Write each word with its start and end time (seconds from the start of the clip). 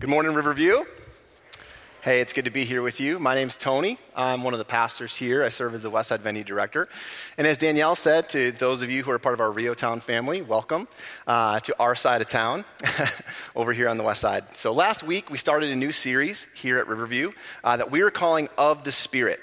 Good 0.00 0.10
morning, 0.10 0.32
Riverview. 0.32 0.84
Hey, 2.02 2.20
it's 2.20 2.32
good 2.32 2.44
to 2.44 2.52
be 2.52 2.64
here 2.64 2.82
with 2.82 3.00
you. 3.00 3.18
My 3.18 3.34
name's 3.34 3.56
Tony. 3.58 3.98
I'm 4.14 4.44
one 4.44 4.54
of 4.54 4.58
the 4.58 4.64
pastors 4.64 5.16
here. 5.16 5.42
I 5.42 5.48
serve 5.48 5.74
as 5.74 5.82
the 5.82 5.90
Westside 5.90 6.20
Venue 6.20 6.44
Director. 6.44 6.86
And 7.36 7.48
as 7.48 7.58
Danielle 7.58 7.96
said, 7.96 8.28
to 8.28 8.52
those 8.52 8.80
of 8.80 8.90
you 8.90 9.02
who 9.02 9.10
are 9.10 9.18
part 9.18 9.34
of 9.34 9.40
our 9.40 9.50
Rio 9.50 9.74
Town 9.74 9.98
family, 9.98 10.40
welcome 10.40 10.86
uh, 11.26 11.58
to 11.58 11.74
our 11.80 11.96
side 11.96 12.20
of 12.20 12.28
town 12.28 12.64
over 13.56 13.72
here 13.72 13.88
on 13.88 13.96
the 13.96 14.04
West 14.04 14.20
Side. 14.20 14.44
So 14.56 14.72
last 14.72 15.02
week, 15.02 15.30
we 15.30 15.36
started 15.36 15.70
a 15.70 15.74
new 15.74 15.90
series 15.90 16.46
here 16.54 16.78
at 16.78 16.86
Riverview 16.86 17.32
uh, 17.64 17.76
that 17.78 17.90
we 17.90 18.02
are 18.02 18.12
calling 18.12 18.48
Of 18.56 18.84
the 18.84 18.92
Spirit. 18.92 19.40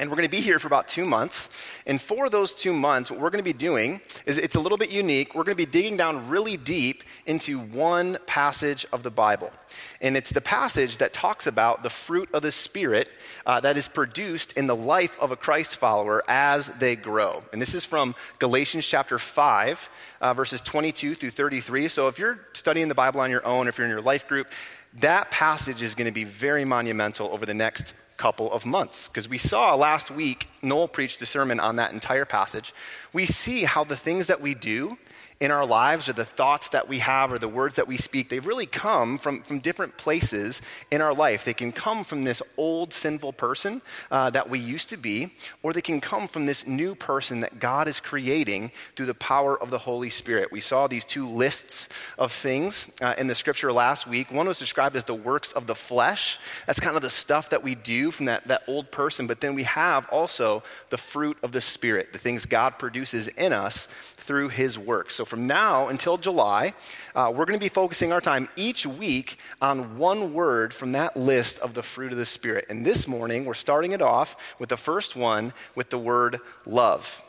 And 0.00 0.10
we're 0.10 0.16
going 0.16 0.28
to 0.28 0.36
be 0.36 0.40
here 0.40 0.58
for 0.58 0.66
about 0.66 0.88
two 0.88 1.06
months. 1.06 1.48
And 1.86 2.00
for 2.00 2.28
those 2.28 2.52
two 2.52 2.72
months, 2.72 3.12
what 3.12 3.20
we're 3.20 3.30
going 3.30 3.44
to 3.44 3.48
be 3.48 3.52
doing 3.52 4.00
is 4.26 4.38
it's 4.38 4.56
a 4.56 4.60
little 4.60 4.76
bit 4.76 4.90
unique. 4.90 5.36
We're 5.36 5.44
going 5.44 5.56
to 5.56 5.66
be 5.66 5.70
digging 5.70 5.96
down 5.96 6.28
really 6.28 6.56
deep 6.56 7.04
into 7.26 7.60
one 7.60 8.18
passage 8.26 8.84
of 8.92 9.04
the 9.04 9.12
Bible. 9.12 9.52
And 10.00 10.16
it's 10.16 10.30
the 10.30 10.40
passage 10.40 10.98
that 10.98 11.12
talks 11.12 11.46
about 11.46 11.84
the 11.84 11.90
fruit 11.90 12.28
of 12.34 12.42
the 12.42 12.50
Spirit 12.50 13.08
uh, 13.46 13.60
that 13.60 13.76
is 13.76 13.86
produced 13.86 14.54
in 14.54 14.66
the 14.66 14.74
life 14.74 15.16
of 15.20 15.30
a 15.30 15.36
Christ 15.36 15.76
follower 15.76 16.24
as 16.26 16.68
they 16.68 16.96
grow. 16.96 17.44
And 17.52 17.62
this 17.62 17.74
is 17.74 17.84
from 17.84 18.16
Galatians 18.40 18.86
chapter 18.86 19.20
5, 19.20 19.90
uh, 20.20 20.34
verses 20.34 20.60
22 20.60 21.14
through 21.14 21.30
33. 21.30 21.86
So 21.86 22.08
if 22.08 22.18
you're 22.18 22.40
studying 22.52 22.88
the 22.88 22.96
Bible 22.96 23.20
on 23.20 23.30
your 23.30 23.46
own, 23.46 23.68
if 23.68 23.78
you're 23.78 23.86
in 23.86 23.92
your 23.92 24.02
life 24.02 24.26
group, 24.26 24.48
that 24.94 25.30
passage 25.30 25.82
is 25.82 25.94
going 25.94 26.06
to 26.06 26.14
be 26.14 26.24
very 26.24 26.64
monumental 26.64 27.28
over 27.32 27.46
the 27.46 27.54
next 27.54 27.94
couple 28.16 28.50
of 28.52 28.64
months. 28.64 29.08
Because 29.08 29.28
we 29.28 29.38
saw 29.38 29.74
last 29.74 30.10
week, 30.10 30.48
Noel 30.62 30.88
preached 30.88 31.20
a 31.22 31.26
sermon 31.26 31.60
on 31.60 31.76
that 31.76 31.92
entire 31.92 32.24
passage. 32.24 32.74
We 33.12 33.26
see 33.26 33.64
how 33.64 33.84
the 33.84 33.96
things 33.96 34.26
that 34.28 34.40
we 34.40 34.54
do 34.54 34.98
in 35.44 35.50
our 35.50 35.66
lives 35.66 36.08
or 36.08 36.14
the 36.14 36.24
thoughts 36.24 36.70
that 36.70 36.88
we 36.88 37.00
have 37.00 37.30
or 37.30 37.38
the 37.38 37.46
words 37.46 37.76
that 37.76 37.86
we 37.86 37.98
speak, 37.98 38.30
they 38.30 38.40
really 38.40 38.64
come 38.64 39.18
from, 39.18 39.42
from 39.42 39.58
different 39.58 39.94
places 39.98 40.62
in 40.90 41.02
our 41.02 41.12
life. 41.12 41.44
They 41.44 41.52
can 41.52 41.70
come 41.70 42.02
from 42.02 42.24
this 42.24 42.40
old 42.56 42.94
sinful 42.94 43.34
person 43.34 43.82
uh, 44.10 44.30
that 44.30 44.48
we 44.48 44.58
used 44.58 44.88
to 44.88 44.96
be, 44.96 45.34
or 45.62 45.74
they 45.74 45.82
can 45.82 46.00
come 46.00 46.28
from 46.28 46.46
this 46.46 46.66
new 46.66 46.94
person 46.94 47.40
that 47.40 47.60
God 47.60 47.88
is 47.88 48.00
creating 48.00 48.72
through 48.96 49.04
the 49.04 49.12
power 49.12 49.60
of 49.60 49.70
the 49.70 49.80
Holy 49.80 50.08
Spirit. 50.08 50.50
We 50.50 50.60
saw 50.60 50.86
these 50.86 51.04
two 51.04 51.28
lists 51.28 51.90
of 52.16 52.32
things 52.32 52.90
uh, 53.02 53.14
in 53.18 53.26
the 53.26 53.34
scripture 53.34 53.70
last 53.70 54.06
week. 54.06 54.30
One 54.30 54.48
was 54.48 54.58
described 54.58 54.96
as 54.96 55.04
the 55.04 55.12
works 55.14 55.52
of 55.52 55.66
the 55.66 55.74
flesh. 55.74 56.38
That's 56.66 56.80
kind 56.80 56.96
of 56.96 57.02
the 57.02 57.10
stuff 57.10 57.50
that 57.50 57.62
we 57.62 57.74
do 57.74 58.10
from 58.10 58.26
that, 58.26 58.48
that 58.48 58.62
old 58.66 58.90
person. 58.90 59.26
But 59.26 59.42
then 59.42 59.54
we 59.54 59.64
have 59.64 60.08
also 60.08 60.62
the 60.88 60.96
fruit 60.96 61.36
of 61.42 61.52
the 61.52 61.60
Spirit, 61.60 62.14
the 62.14 62.18
things 62.18 62.46
God 62.46 62.78
produces 62.78 63.28
in 63.28 63.52
us 63.52 63.88
through 64.16 64.48
his 64.48 64.78
work. 64.78 65.10
So 65.10 65.26
from 65.34 65.48
now 65.48 65.88
until 65.88 66.16
July, 66.16 66.72
uh, 67.16 67.28
we're 67.34 67.44
going 67.44 67.58
to 67.58 67.64
be 67.64 67.68
focusing 67.68 68.12
our 68.12 68.20
time 68.20 68.48
each 68.54 68.86
week 68.86 69.36
on 69.60 69.98
one 69.98 70.32
word 70.32 70.72
from 70.72 70.92
that 70.92 71.16
list 71.16 71.58
of 71.58 71.74
the 71.74 71.82
fruit 71.82 72.12
of 72.12 72.18
the 72.18 72.24
Spirit. 72.24 72.66
And 72.70 72.86
this 72.86 73.08
morning, 73.08 73.44
we're 73.44 73.54
starting 73.54 73.90
it 73.90 74.00
off 74.00 74.54
with 74.60 74.68
the 74.68 74.76
first 74.76 75.16
one 75.16 75.52
with 75.74 75.90
the 75.90 75.98
word 75.98 76.38
love. 76.66 77.20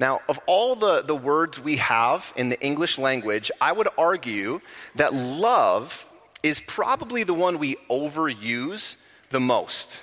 Now, 0.00 0.20
of 0.28 0.40
all 0.48 0.74
the, 0.74 1.00
the 1.00 1.14
words 1.14 1.60
we 1.60 1.76
have 1.76 2.32
in 2.34 2.48
the 2.48 2.60
English 2.60 2.98
language, 2.98 3.52
I 3.60 3.70
would 3.70 3.86
argue 3.96 4.60
that 4.96 5.14
love 5.14 6.08
is 6.42 6.58
probably 6.58 7.22
the 7.22 7.34
one 7.34 7.60
we 7.60 7.76
overuse 7.88 8.96
the 9.30 9.38
most 9.38 10.02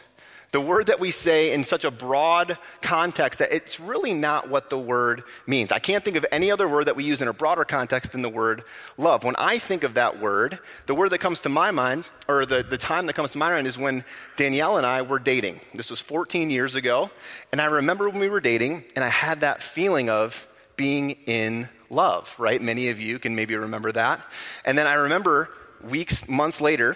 the 0.54 0.62
word 0.62 0.86
that 0.86 1.00
we 1.00 1.10
say 1.10 1.52
in 1.52 1.64
such 1.64 1.84
a 1.84 1.90
broad 1.90 2.60
context 2.82 3.40
that 3.40 3.52
it's 3.52 3.80
really 3.80 4.14
not 4.14 4.50
what 4.50 4.70
the 4.70 4.78
word 4.78 5.24
means. 5.48 5.72
I 5.72 5.80
can't 5.80 6.06
think 6.06 6.16
of 6.16 6.28
any 6.32 6.52
other 6.52 6.68
word 6.68 6.86
that 6.86 6.96
we 6.96 7.04
use 7.04 7.24
in 7.24 7.28
a 7.28 7.34
broader 7.34 7.66
context 7.66 8.12
than 8.12 8.22
the 8.22 8.30
word 8.30 8.64
love. 8.96 9.24
When 9.24 9.36
I 9.40 9.58
think 9.58 9.84
of 9.84 9.96
that 9.96 10.22
word, 10.22 10.60
the 10.86 10.94
word 10.94 11.10
that 11.10 11.18
comes 11.18 11.42
to 11.42 11.50
my 11.50 11.72
mind, 11.72 12.06
or 12.28 12.46
the, 12.46 12.62
the 12.62 12.78
time 12.78 13.08
that 13.08 13.14
comes 13.14 13.32
to 13.32 13.40
my 13.40 13.50
mind, 13.50 13.66
is 13.66 13.80
when 13.80 14.06
Danielle 14.38 14.78
and 14.78 14.86
I 14.86 15.02
were 15.02 15.18
dating. 15.18 15.60
This 15.74 15.90
was 15.90 16.00
14 16.00 16.52
years 16.52 16.76
ago. 16.76 17.10
And 17.52 17.60
I 17.60 17.66
remember 17.66 18.08
when 18.08 18.20
we 18.20 18.30
were 18.30 18.42
dating, 18.42 18.84
and 18.96 19.04
I 19.04 19.10
had 19.10 19.42
that 19.42 19.60
feeling 19.60 20.12
of 20.12 20.48
being 20.76 21.12
in 21.26 21.68
love, 21.90 22.36
right? 22.38 22.62
Many 22.62 22.90
of 22.90 23.02
you 23.02 23.18
can 23.18 23.36
maybe 23.36 23.56
remember 23.56 23.92
that. 23.94 24.22
And 24.66 24.78
then 24.78 24.86
I 24.86 24.94
remember 24.94 25.50
weeks, 25.82 26.30
months 26.30 26.62
later, 26.62 26.96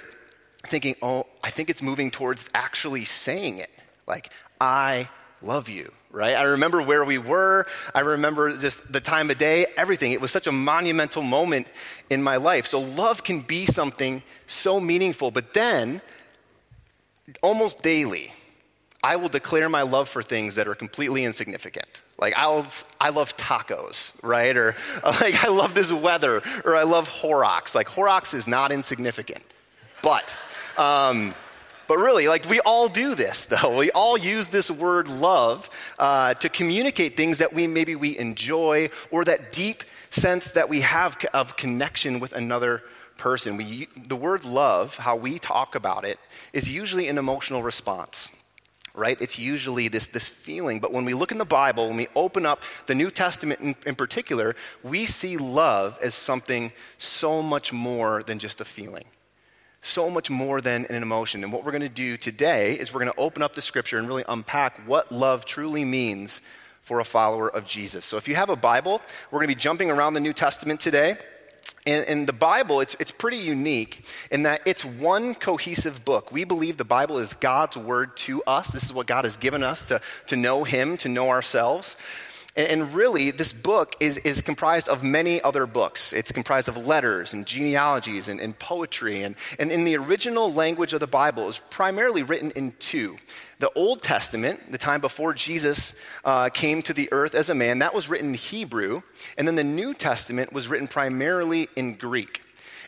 thinking, 0.67 0.95
oh, 1.01 1.25
I 1.43 1.49
think 1.49 1.69
it's 1.69 1.81
moving 1.81 2.11
towards 2.11 2.49
actually 2.53 3.05
saying 3.05 3.59
it. 3.59 3.69
Like, 4.07 4.31
I 4.59 5.09
love 5.41 5.69
you, 5.69 5.91
right? 6.11 6.35
I 6.35 6.43
remember 6.43 6.81
where 6.81 7.05
we 7.05 7.17
were. 7.17 7.67
I 7.93 8.01
remember 8.01 8.57
just 8.57 8.91
the 8.91 9.01
time 9.01 9.29
of 9.29 9.37
day, 9.37 9.67
everything. 9.75 10.11
It 10.11 10.21
was 10.21 10.31
such 10.31 10.47
a 10.47 10.51
monumental 10.51 11.23
moment 11.23 11.67
in 12.09 12.23
my 12.23 12.37
life. 12.37 12.67
So, 12.67 12.79
love 12.79 13.23
can 13.23 13.41
be 13.41 13.65
something 13.65 14.23
so 14.47 14.79
meaningful. 14.79 15.31
But 15.31 15.53
then, 15.53 16.01
almost 17.41 17.81
daily, 17.81 18.33
I 19.03 19.15
will 19.15 19.29
declare 19.29 19.69
my 19.69 19.83
love 19.83 20.09
for 20.09 20.23
things 20.23 20.55
that 20.55 20.67
are 20.67 20.75
completely 20.75 21.23
insignificant. 21.23 22.01
Like 22.17 22.33
I'll, 22.35 22.65
I 22.99 23.09
love 23.09 23.37
tacos, 23.37 24.13
right? 24.23 24.55
Or 24.57 24.75
like 25.03 25.43
I 25.43 25.49
love 25.49 25.75
this 25.75 25.91
weather, 25.91 26.41
or 26.65 26.75
I 26.75 26.83
love 26.83 27.07
Horrocks. 27.07 27.75
Like 27.75 27.87
Horrocks 27.87 28.33
is 28.33 28.47
not 28.47 28.71
insignificant, 28.71 29.43
but 30.01 30.35
um, 30.77 31.33
but 31.87 31.97
really, 31.97 32.27
like 32.27 32.49
we 32.49 32.59
all 32.61 32.87
do 32.89 33.15
this, 33.15 33.45
though. 33.45 33.77
We 33.77 33.91
all 33.91 34.17
use 34.17 34.49
this 34.49 34.69
word 34.69 35.07
love 35.07 35.69
uh, 35.97 36.33
to 36.35 36.49
communicate 36.49 37.15
things 37.15 37.37
that 37.37 37.53
we 37.53 37.65
maybe 37.67 37.95
we 37.95 38.17
enjoy 38.17 38.89
or 39.09 39.23
that 39.25 39.51
deep 39.51 39.83
sense 40.09 40.51
that 40.51 40.69
we 40.69 40.81
have 40.81 41.17
of 41.33 41.55
connection 41.55 42.19
with 42.19 42.33
another 42.33 42.83
person. 43.17 43.57
We, 43.57 43.87
the 44.07 44.15
word 44.15 44.45
love, 44.45 44.97
how 44.97 45.15
we 45.15 45.39
talk 45.39 45.75
about 45.75 46.05
it, 46.05 46.19
is 46.53 46.69
usually 46.69 47.07
an 47.07 47.17
emotional 47.17 47.63
response 47.63 48.29
right? 48.93 49.21
It's 49.21 49.37
usually 49.37 49.89
this, 49.89 50.07
this 50.07 50.27
feeling. 50.27 50.79
But 50.79 50.91
when 50.91 51.05
we 51.05 51.13
look 51.13 51.31
in 51.31 51.37
the 51.37 51.45
Bible, 51.45 51.87
when 51.87 51.97
we 51.97 52.07
open 52.15 52.47
up 52.47 52.63
the 52.87 52.95
New 52.95 53.11
Testament 53.11 53.59
in, 53.59 53.75
in, 53.85 53.93
particular, 53.93 54.55
we 54.81 55.05
see 55.05 55.37
love 55.37 55.99
as 56.01 56.15
something 56.15 56.71
so 56.97 57.43
much 57.43 57.71
more 57.71 58.23
than 58.23 58.39
just 58.39 58.59
a 58.59 58.65
feeling 58.65 59.05
so 59.81 60.09
much 60.09 60.29
more 60.29 60.61
than 60.61 60.85
an 60.85 61.01
emotion. 61.01 61.43
And 61.43 61.53
what 61.53 61.63
we're 61.63 61.71
going 61.71 61.81
to 61.81 61.89
do 61.89 62.17
today 62.17 62.73
is 62.73 62.93
we're 62.93 63.01
going 63.01 63.13
to 63.13 63.19
open 63.19 63.41
up 63.41 63.55
the 63.55 63.61
scripture 63.61 63.97
and 63.97 64.07
really 64.07 64.25
unpack 64.27 64.87
what 64.87 65.11
love 65.11 65.45
truly 65.45 65.85
means 65.85 66.41
for 66.81 66.99
a 66.99 67.05
follower 67.05 67.49
of 67.49 67.65
Jesus. 67.65 68.05
So 68.05 68.17
if 68.17 68.27
you 68.27 68.35
have 68.35 68.49
a 68.49 68.55
Bible, 68.55 69.01
we're 69.29 69.39
going 69.39 69.49
to 69.49 69.55
be 69.55 69.59
jumping 69.59 69.91
around 69.91 70.13
the 70.13 70.19
New 70.19 70.33
Testament 70.33 70.79
today. 70.79 71.17
And, 71.85 72.05
and, 72.07 72.27
the 72.27 72.33
Bible, 72.33 72.81
it's, 72.81 72.95
it's 72.99 73.11
pretty 73.11 73.37
unique 73.37 74.05
in 74.31 74.43
that 74.43 74.61
it's 74.65 74.83
one 74.83 75.35
cohesive 75.35 76.03
book. 76.05 76.31
We 76.31 76.43
believe 76.43 76.77
the 76.77 76.85
Bible 76.85 77.17
is 77.17 77.33
God's 77.33 77.77
word 77.77 78.15
to 78.17 78.43
us. 78.45 78.71
This 78.71 78.83
is 78.83 78.93
what 78.93 79.07
God 79.07 79.23
has 79.25 79.37
given 79.37 79.63
us 79.63 79.83
to, 79.85 80.01
to 80.27 80.35
know 80.35 80.63
Him, 80.63 80.97
to 80.97 81.09
know 81.09 81.29
ourselves. 81.29 81.95
And 82.57 82.91
really, 82.91 83.29
this 83.29 83.53
book 83.53 83.95
is, 83.99 84.17
is 84.17 84.41
comprised 84.41 84.89
of 84.89 85.03
many 85.03 85.39
other 85.39 85.67
books. 85.67 86.11
It's 86.11 86.31
comprised 86.31 86.67
of 86.67 86.87
letters 86.87 87.31
and 87.31 87.45
genealogies 87.45 88.27
and, 88.27 88.39
and 88.39 88.57
poetry. 88.57 89.21
And, 89.21 89.35
and 89.59 89.71
in 89.71 89.83
the 89.83 89.95
original 89.95 90.51
language 90.51 90.91
of 90.91 90.99
the 90.99 91.05
Bible, 91.05 91.49
is 91.49 91.61
primarily 91.69 92.23
written 92.23 92.49
in 92.51 92.73
two. 92.79 93.17
The 93.59 93.71
Old 93.75 94.01
Testament, 94.01 94.71
the 94.71 94.79
time 94.79 95.01
before 95.01 95.35
Jesus 95.35 95.93
uh, 96.25 96.49
came 96.49 96.81
to 96.81 96.93
the 96.93 97.09
earth 97.11 97.35
as 97.35 97.51
a 97.51 97.55
man, 97.55 97.77
that 97.79 97.93
was 97.93 98.09
written 98.09 98.29
in 98.29 98.33
Hebrew. 98.33 99.03
And 99.37 99.47
then 99.47 99.55
the 99.55 99.63
New 99.63 99.93
Testament 99.93 100.51
was 100.51 100.67
written 100.67 100.87
primarily 100.87 101.69
in 101.75 101.93
Greek. 101.93 102.41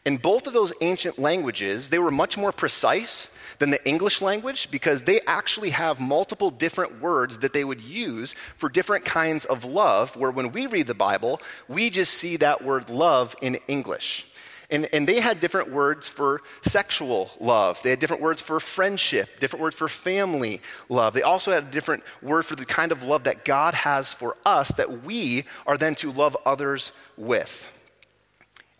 In 0.03 0.17
both 0.17 0.47
of 0.47 0.53
those 0.53 0.73
ancient 0.81 1.19
languages, 1.19 1.89
they 1.89 1.99
were 1.99 2.09
much 2.09 2.39
more 2.39 2.51
precise 2.51 3.29
than 3.59 3.69
the 3.69 3.87
English 3.87 4.21
language 4.21 4.71
because 4.71 5.03
they 5.03 5.19
actually 5.27 5.69
have 5.69 5.99
multiple 5.99 6.49
different 6.49 7.01
words 7.01 7.39
that 7.39 7.53
they 7.53 7.63
would 7.63 7.81
use 7.81 8.33
for 8.57 8.69
different 8.69 9.05
kinds 9.05 9.45
of 9.45 9.65
love, 9.65 10.15
where 10.15 10.31
when 10.31 10.51
we 10.51 10.65
read 10.65 10.87
the 10.87 10.93
Bible, 10.93 11.41
we 11.67 11.89
just 11.89 12.13
see 12.13 12.37
that 12.37 12.63
word 12.63 12.89
love 12.89 13.35
in 13.41 13.59
English. 13.67 14.25
And, 14.71 14.87
and 14.93 15.07
they 15.07 15.19
had 15.19 15.39
different 15.39 15.71
words 15.71 16.07
for 16.07 16.41
sexual 16.61 17.31
love. 17.39 17.81
They 17.81 17.89
had 17.89 17.99
different 17.99 18.21
words 18.21 18.41
for 18.41 18.59
friendship, 18.59 19.39
different 19.39 19.63
words 19.63 19.75
for 19.75 19.87
family 19.89 20.61
love. 20.89 21.13
They 21.13 21.23
also 21.23 21.51
had 21.51 21.63
a 21.63 21.71
different 21.71 22.03
word 22.21 22.45
for 22.45 22.55
the 22.55 22.65
kind 22.65 22.91
of 22.91 23.03
love 23.03 23.23
that 23.23 23.45
God 23.45 23.73
has 23.73 24.13
for 24.13 24.37
us 24.45 24.69
that 24.73 25.03
we 25.03 25.45
are 25.65 25.77
then 25.77 25.95
to 25.95 26.11
love 26.11 26.37
others 26.45 26.91
with. 27.17 27.67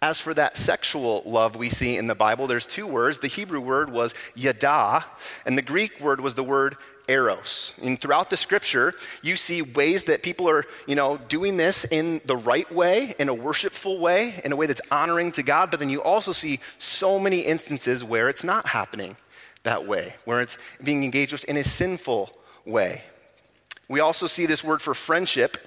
As 0.01 0.21
for 0.21 0.33
that 0.33 0.55
sexual 0.55 1.23
love 1.25 1.57
we 1.57 1.69
see 1.69 1.97
in 1.97 2.07
the 2.07 2.15
Bible, 2.15 2.47
there's 2.47 2.65
two 2.65 2.87
words. 2.87 3.19
The 3.19 3.27
Hebrew 3.27 3.59
word 3.59 3.91
was 3.91 4.13
yada, 4.33 5.05
and 5.45 5.57
the 5.57 5.61
Greek 5.61 5.99
word 5.99 6.21
was 6.21 6.35
the 6.35 6.43
word 6.43 6.77
eros. 7.09 7.73
And 7.83 7.99
throughout 7.99 8.29
the 8.29 8.37
scripture, 8.37 8.93
you 9.21 9.35
see 9.35 9.61
ways 9.61 10.05
that 10.05 10.23
people 10.23 10.49
are, 10.49 10.63
you 10.87 10.95
know, 10.95 11.17
doing 11.17 11.57
this 11.57 11.83
in 11.83 12.21
the 12.23 12.37
right 12.37 12.71
way, 12.71 13.13
in 13.19 13.27
a 13.27 13.33
worshipful 13.33 13.99
way, 13.99 14.39
in 14.45 14.53
a 14.53 14.55
way 14.55 14.67
that's 14.67 14.81
honoring 14.89 15.33
to 15.33 15.43
God, 15.43 15.71
but 15.71 15.79
then 15.81 15.89
you 15.89 16.01
also 16.01 16.31
see 16.31 16.59
so 16.77 17.19
many 17.19 17.39
instances 17.39 18.03
where 18.03 18.29
it's 18.29 18.43
not 18.43 18.67
happening 18.67 19.17
that 19.63 19.85
way, 19.85 20.15
where 20.23 20.39
it's 20.39 20.57
being 20.81 21.03
engaged 21.03 21.33
with 21.33 21.43
in 21.45 21.57
a 21.57 21.63
sinful 21.63 22.31
way. 22.65 23.03
We 23.89 23.99
also 23.99 24.27
see 24.27 24.45
this 24.45 24.63
word 24.63 24.81
for 24.81 24.93
friendship 24.93 25.57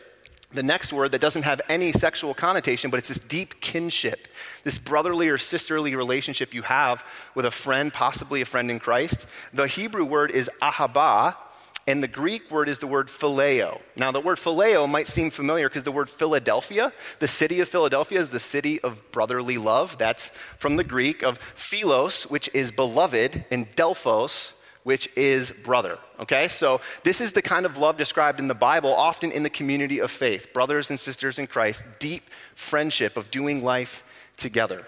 the 0.53 0.63
next 0.63 0.93
word 0.93 1.13
that 1.13 1.21
doesn't 1.21 1.43
have 1.43 1.61
any 1.69 1.93
sexual 1.93 2.35
connotation, 2.35 2.91
but 2.91 2.99
it's 2.99 3.09
this 3.09 3.21
deep 3.21 3.61
kinship, 3.61 4.29
this 4.65 4.79
brotherly 4.79 5.29
or 5.29 5.39
sisterly 5.39 5.95
relationship 5.95 6.55
you 6.55 6.63
have 6.63 7.05
with 7.35 7.47
a 7.47 7.51
friend, 7.51 7.93
possibly 7.93 8.41
a 8.41 8.45
friend 8.45 8.71
in 8.71 8.79
Christ. 8.79 9.27
The 9.53 9.67
Hebrew 9.67 10.05
word 10.05 10.31
is 10.31 10.51
ahaba, 10.61 11.37
and 11.87 12.03
the 12.03 12.09
Greek 12.09 12.51
word 12.51 12.69
is 12.69 12.79
the 12.79 12.87
word 12.87 13.09
phileo. 13.09 13.81
Now, 13.97 14.13
the 14.13 14.21
word 14.21 14.39
phileo 14.39 14.89
might 14.89 15.09
seem 15.09 15.31
familiar 15.31 15.69
because 15.69 15.83
the 15.83 15.91
word 15.91 16.09
Philadelphia, 16.09 16.93
the 17.19 17.27
city 17.27 17.61
of 17.61 17.69
Philadelphia, 17.69 18.21
is 18.21 18.31
the 18.31 18.39
city 18.39 18.81
of 18.81 19.03
brotherly 19.11 19.59
love. 19.59 19.99
That's 19.99 20.31
from 20.31 20.77
the 20.77 20.85
Greek 20.85 21.23
of 21.23 21.39
philos, 21.39 22.25
which 22.25 22.49
is 22.55 22.71
beloved, 22.71 23.45
and 23.51 23.67
delphos, 23.75 24.53
which 24.85 25.09
is 25.17 25.51
brother. 25.51 25.99
Okay? 26.21 26.49
So, 26.49 26.81
this 27.05 27.21
is 27.21 27.33
the 27.33 27.43
kind 27.43 27.67
of 27.67 27.79
love 27.79 27.97
described 27.97 28.41
in 28.41 28.49
the 28.49 28.55
Bible, 28.55 28.95
often 28.95 29.31
in 29.33 29.43
the 29.43 29.51
community 29.51 30.01
of 30.01 30.11
faith, 30.11 30.53
brothers 30.53 30.91
and 30.91 30.99
sisters 30.99 31.39
in 31.39 31.47
Christ, 31.47 31.85
deep 31.99 32.31
friendship 32.55 33.17
of 33.17 33.31
doing 33.31 33.65
life 33.65 34.05
together. 34.37 34.87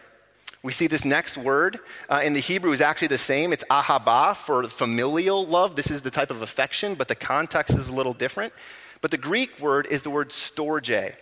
We 0.62 0.72
see 0.72 0.86
this 0.86 1.04
next 1.04 1.36
word 1.36 1.78
uh, 2.08 2.22
in 2.24 2.32
the 2.32 2.40
Hebrew 2.40 2.72
is 2.72 2.80
actually 2.80 3.08
the 3.08 3.18
same. 3.18 3.52
It's 3.52 3.64
ahaba 3.64 4.34
for 4.34 4.66
familial 4.68 5.46
love. 5.46 5.76
This 5.76 5.90
is 5.90 6.00
the 6.00 6.10
type 6.10 6.30
of 6.30 6.40
affection, 6.40 6.94
but 6.94 7.06
the 7.06 7.14
context 7.14 7.76
is 7.76 7.90
a 7.90 7.92
little 7.92 8.14
different. 8.14 8.54
But 9.02 9.10
the 9.10 9.18
Greek 9.18 9.60
word 9.60 9.86
is 9.90 10.02
the 10.02 10.08
word 10.08 10.30
storge. 10.30 11.14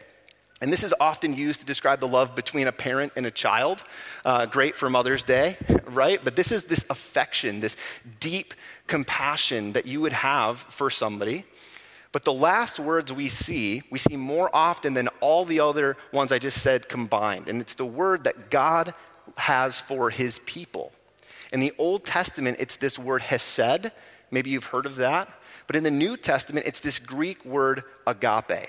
And 0.62 0.72
this 0.72 0.84
is 0.84 0.94
often 1.00 1.34
used 1.34 1.58
to 1.58 1.66
describe 1.66 1.98
the 1.98 2.06
love 2.06 2.36
between 2.36 2.68
a 2.68 2.72
parent 2.72 3.12
and 3.16 3.26
a 3.26 3.32
child. 3.32 3.82
Uh, 4.24 4.46
great 4.46 4.76
for 4.76 4.88
Mother's 4.88 5.24
Day, 5.24 5.56
right? 5.86 6.20
But 6.22 6.36
this 6.36 6.52
is 6.52 6.66
this 6.66 6.86
affection, 6.88 7.58
this 7.58 7.76
deep 8.20 8.54
compassion 8.86 9.72
that 9.72 9.86
you 9.86 10.00
would 10.00 10.12
have 10.12 10.58
for 10.58 10.88
somebody. 10.88 11.44
But 12.12 12.22
the 12.22 12.32
last 12.32 12.78
words 12.78 13.12
we 13.12 13.28
see, 13.28 13.82
we 13.90 13.98
see 13.98 14.16
more 14.16 14.54
often 14.54 14.94
than 14.94 15.08
all 15.20 15.44
the 15.44 15.58
other 15.58 15.96
ones 16.12 16.30
I 16.30 16.38
just 16.38 16.62
said 16.62 16.88
combined. 16.88 17.48
And 17.48 17.60
it's 17.60 17.74
the 17.74 17.84
word 17.84 18.22
that 18.24 18.48
God 18.48 18.94
has 19.36 19.80
for 19.80 20.10
his 20.10 20.38
people. 20.40 20.92
In 21.52 21.58
the 21.58 21.72
Old 21.76 22.04
Testament, 22.04 22.58
it's 22.60 22.76
this 22.76 23.00
word 23.00 23.22
hesed. 23.22 23.90
Maybe 24.30 24.50
you've 24.50 24.66
heard 24.66 24.86
of 24.86 24.94
that. 24.96 25.28
But 25.66 25.74
in 25.74 25.82
the 25.82 25.90
New 25.90 26.16
Testament, 26.16 26.66
it's 26.66 26.80
this 26.80 27.00
Greek 27.00 27.44
word 27.44 27.82
agape. 28.06 28.68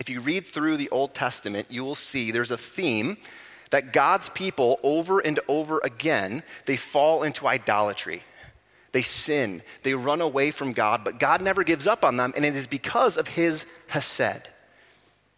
If 0.00 0.08
you 0.08 0.20
read 0.20 0.46
through 0.46 0.76
the 0.76 0.90
Old 0.90 1.14
Testament, 1.14 1.68
you 1.70 1.84
will 1.84 1.94
see 1.94 2.30
there's 2.30 2.50
a 2.50 2.56
theme 2.56 3.16
that 3.70 3.92
God's 3.92 4.28
people, 4.28 4.78
over 4.82 5.20
and 5.20 5.40
over 5.48 5.80
again, 5.82 6.42
they 6.66 6.76
fall 6.76 7.22
into 7.22 7.46
idolatry. 7.46 8.22
They 8.92 9.02
sin. 9.02 9.62
They 9.82 9.94
run 9.94 10.20
away 10.20 10.50
from 10.50 10.74
God, 10.74 11.04
but 11.04 11.18
God 11.18 11.40
never 11.40 11.64
gives 11.64 11.86
up 11.86 12.04
on 12.04 12.16
them, 12.18 12.32
and 12.36 12.44
it 12.44 12.54
is 12.54 12.66
because 12.66 13.16
of 13.16 13.28
his 13.28 13.64
hesed 13.86 14.48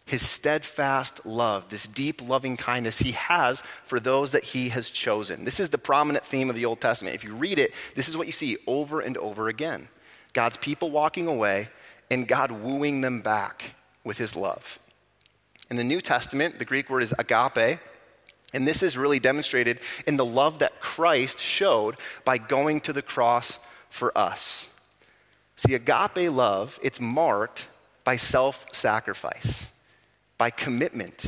his 0.07 0.27
steadfast 0.29 1.25
love, 1.25 1.69
this 1.71 1.87
deep 1.87 2.21
loving 2.21 2.57
kindness 2.57 2.99
he 2.99 3.13
has 3.13 3.63
for 3.85 3.99
those 3.99 4.33
that 4.33 4.45
he 4.45 4.69
has 4.69 4.91
chosen. 4.91 5.45
This 5.45 5.59
is 5.59 5.71
the 5.71 5.79
prominent 5.79 6.27
theme 6.27 6.51
of 6.51 6.57
the 6.57 6.67
Old 6.67 6.81
Testament. 6.81 7.15
If 7.15 7.25
you 7.25 7.35
read 7.35 7.59
it, 7.59 7.73
this 7.95 8.09
is 8.09 8.17
what 8.17 8.27
you 8.27 8.33
see 8.33 8.59
over 8.67 9.01
and 9.01 9.17
over 9.17 9.49
again 9.49 9.89
God's 10.35 10.57
people 10.57 10.91
walking 10.91 11.27
away 11.27 11.69
and 12.11 12.29
God 12.29 12.53
wooing 12.53 13.01
them 13.01 13.21
back 13.21 13.75
with 14.05 14.19
his 14.19 14.37
love. 14.37 14.79
In 15.71 15.77
the 15.77 15.85
New 15.85 16.01
Testament, 16.01 16.59
the 16.59 16.65
Greek 16.65 16.91
word 16.91 17.03
is 17.03 17.15
agape. 17.19 17.81
And 18.53 18.69
this 18.69 18.85
is 18.85 18.97
really 18.97 19.19
demonstrated 19.19 19.81
in 20.07 20.17
the 20.17 20.25
love 20.25 20.61
that 20.61 20.81
Christ 20.81 21.41
showed 21.41 21.97
by 22.25 22.39
going 22.39 22.81
to 22.83 22.93
the 22.93 23.03
cross 23.03 23.59
for 23.89 24.17
us. 24.17 24.69
See, 25.57 25.75
agape 25.75 26.31
love, 26.31 26.79
it's 26.83 27.01
marked 27.01 27.69
by 28.05 28.17
self 28.17 28.67
sacrifice 28.73 29.73
by 30.39 30.51
commitment, 30.51 31.27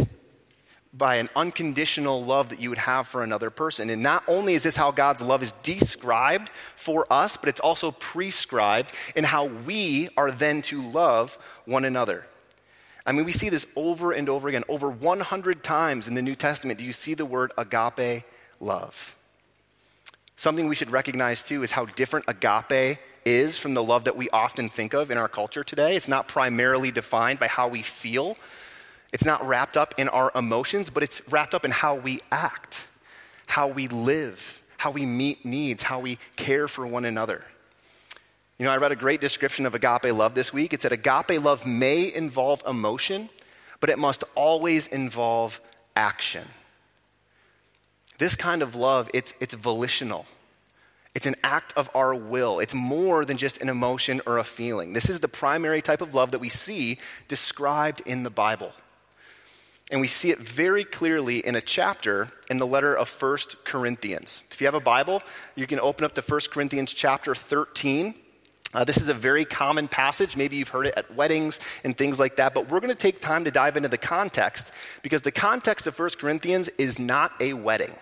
by 0.92 1.16
an 1.16 1.28
unconditional 1.36 2.24
love 2.24 2.48
that 2.48 2.60
you 2.60 2.70
would 2.70 2.78
have 2.78 3.06
for 3.06 3.22
another 3.22 3.50
person. 3.50 3.90
And 3.90 4.02
not 4.02 4.22
only 4.26 4.54
is 4.54 4.62
this 4.62 4.76
how 4.76 4.90
God's 4.90 5.22
love 5.22 5.42
is 5.42 5.52
described 5.52 6.48
for 6.74 7.06
us, 7.10 7.36
but 7.36 7.48
it's 7.48 7.60
also 7.60 7.92
prescribed 7.92 8.92
in 9.14 9.24
how 9.24 9.46
we 9.46 10.08
are 10.16 10.30
then 10.30 10.62
to 10.62 10.82
love 10.82 11.38
one 11.64 11.84
another. 11.84 12.26
I 13.06 13.12
mean, 13.12 13.24
we 13.24 13.32
see 13.32 13.48
this 13.48 13.66
over 13.76 14.12
and 14.12 14.28
over 14.28 14.48
again. 14.48 14.64
Over 14.68 14.90
100 14.90 15.62
times 15.62 16.08
in 16.08 16.14
the 16.14 16.22
New 16.22 16.34
Testament 16.34 16.78
do 16.78 16.84
you 16.84 16.92
see 16.92 17.14
the 17.14 17.24
word 17.24 17.52
agape 17.56 18.24
love. 18.60 19.14
Something 20.34 20.68
we 20.68 20.74
should 20.74 20.90
recognize 20.90 21.44
too 21.44 21.62
is 21.62 21.70
how 21.70 21.86
different 21.86 22.26
agape 22.28 22.98
is 23.24 23.58
from 23.58 23.74
the 23.74 23.82
love 23.82 24.04
that 24.04 24.16
we 24.16 24.28
often 24.30 24.68
think 24.68 24.92
of 24.92 25.10
in 25.10 25.18
our 25.18 25.28
culture 25.28 25.64
today. 25.64 25.96
It's 25.96 26.08
not 26.08 26.28
primarily 26.28 26.90
defined 26.90 27.38
by 27.38 27.46
how 27.46 27.68
we 27.68 27.82
feel, 27.82 28.36
it's 29.12 29.24
not 29.24 29.46
wrapped 29.46 29.76
up 29.76 29.94
in 29.98 30.08
our 30.08 30.30
emotions, 30.34 30.90
but 30.90 31.02
it's 31.02 31.22
wrapped 31.30 31.54
up 31.54 31.64
in 31.64 31.70
how 31.70 31.94
we 31.94 32.20
act, 32.30 32.86
how 33.46 33.68
we 33.68 33.88
live, 33.88 34.62
how 34.76 34.90
we 34.90 35.06
meet 35.06 35.44
needs, 35.44 35.84
how 35.84 36.00
we 36.00 36.18
care 36.36 36.68
for 36.68 36.86
one 36.86 37.04
another. 37.04 37.44
You 38.58 38.64
know, 38.64 38.72
I 38.72 38.76
read 38.78 38.92
a 38.92 38.96
great 38.96 39.20
description 39.20 39.66
of 39.66 39.74
agape 39.74 40.14
love 40.14 40.34
this 40.34 40.52
week. 40.52 40.72
It 40.72 40.80
said 40.80 40.92
agape 40.92 41.42
love 41.42 41.66
may 41.66 42.12
involve 42.12 42.62
emotion, 42.66 43.28
but 43.80 43.90
it 43.90 43.98
must 43.98 44.24
always 44.34 44.86
involve 44.86 45.60
action. 45.94 46.44
This 48.18 48.34
kind 48.34 48.62
of 48.62 48.74
love, 48.74 49.10
it's, 49.12 49.34
it's 49.40 49.54
volitional. 49.54 50.26
It's 51.14 51.26
an 51.26 51.36
act 51.44 51.74
of 51.76 51.90
our 51.94 52.14
will. 52.14 52.60
It's 52.60 52.74
more 52.74 53.26
than 53.26 53.36
just 53.36 53.60
an 53.60 53.68
emotion 53.68 54.22
or 54.26 54.38
a 54.38 54.44
feeling. 54.44 54.94
This 54.94 55.10
is 55.10 55.20
the 55.20 55.28
primary 55.28 55.82
type 55.82 56.00
of 56.00 56.14
love 56.14 56.30
that 56.30 56.40
we 56.40 56.48
see 56.48 56.98
described 57.28 58.02
in 58.06 58.22
the 58.22 58.30
Bible. 58.30 58.72
And 59.90 60.00
we 60.00 60.08
see 60.08 60.30
it 60.30 60.38
very 60.38 60.82
clearly 60.82 61.38
in 61.38 61.56
a 61.56 61.60
chapter 61.60 62.28
in 62.50 62.58
the 62.58 62.66
letter 62.66 62.94
of 62.94 63.08
First 63.08 63.64
Corinthians. 63.64 64.42
If 64.50 64.60
you 64.60 64.66
have 64.66 64.74
a 64.74 64.80
Bible, 64.80 65.22
you 65.54 65.66
can 65.66 65.78
open 65.78 66.04
up 66.04 66.14
to 66.14 66.22
First 66.22 66.50
Corinthians 66.50 66.92
chapter 66.92 67.34
13. 67.34 68.14
Uh, 68.76 68.84
this 68.84 68.98
is 68.98 69.08
a 69.08 69.14
very 69.14 69.46
common 69.46 69.88
passage. 69.88 70.36
Maybe 70.36 70.56
you've 70.56 70.68
heard 70.68 70.86
it 70.86 70.92
at 70.98 71.14
weddings 71.14 71.60
and 71.82 71.96
things 71.96 72.20
like 72.20 72.36
that, 72.36 72.52
but 72.52 72.68
we're 72.68 72.80
going 72.80 72.92
to 72.92 72.94
take 72.94 73.20
time 73.20 73.42
to 73.44 73.50
dive 73.50 73.78
into 73.78 73.88
the 73.88 73.96
context 73.96 74.70
because 75.02 75.22
the 75.22 75.32
context 75.32 75.86
of 75.86 75.94
First 75.94 76.18
Corinthians 76.18 76.68
is 76.68 76.98
not 76.98 77.40
a 77.40 77.54
wedding. 77.54 77.94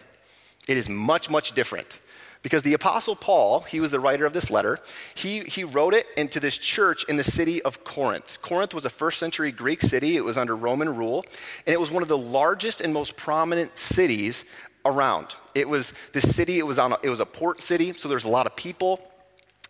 It 0.67 0.77
is 0.77 0.89
much, 0.89 1.31
much 1.31 1.53
different. 1.53 2.01
Because 2.43 2.65
the 2.65 2.75
Apostle 2.75 3.15
Paul, 3.15 3.61
he 3.61 3.79
was 3.79 3.93
the 3.93 4.01
writer 4.01 4.27
of 4.27 4.33
this 4.33 4.51
letter, 4.51 4.81
he, 5.15 5.45
he 5.45 5.63
wrote 5.63 5.95
it 5.95 6.07
into 6.17 6.41
this 6.41 6.59
church 6.59 7.05
in 7.05 7.19
the 7.19 7.25
city 7.25 7.63
of 7.63 7.85
Corinth. 7.85 8.43
Corinth 8.43 8.75
was 8.75 8.85
a 8.85 8.91
first 8.91 9.21
century 9.21 9.53
Greek 9.53 9.81
city, 9.81 10.17
it 10.17 10.25
was 10.25 10.37
under 10.37 10.57
Roman 10.57 10.97
rule, 10.97 11.25
and 11.69 11.73
it 11.73 11.79
was 11.79 11.93
one 11.93 12.03
of 12.03 12.09
the 12.09 12.19
largest 12.19 12.81
and 12.81 12.93
most 12.93 13.17
prominent 13.17 13.79
cities 13.79 14.45
around. 14.85 15.29
It 15.55 15.69
was 15.69 15.95
this 16.13 16.35
city, 16.35 16.59
it 16.59 16.67
was, 16.67 16.81
on 16.81 16.95
a, 16.95 16.97
it 17.05 17.11
was 17.11 17.21
a 17.21 17.27
port 17.27 17.63
city, 17.63 17.93
so 17.93 18.09
there's 18.09 18.25
a 18.25 18.29
lot 18.29 18.47
of 18.47 18.57
people. 18.57 19.01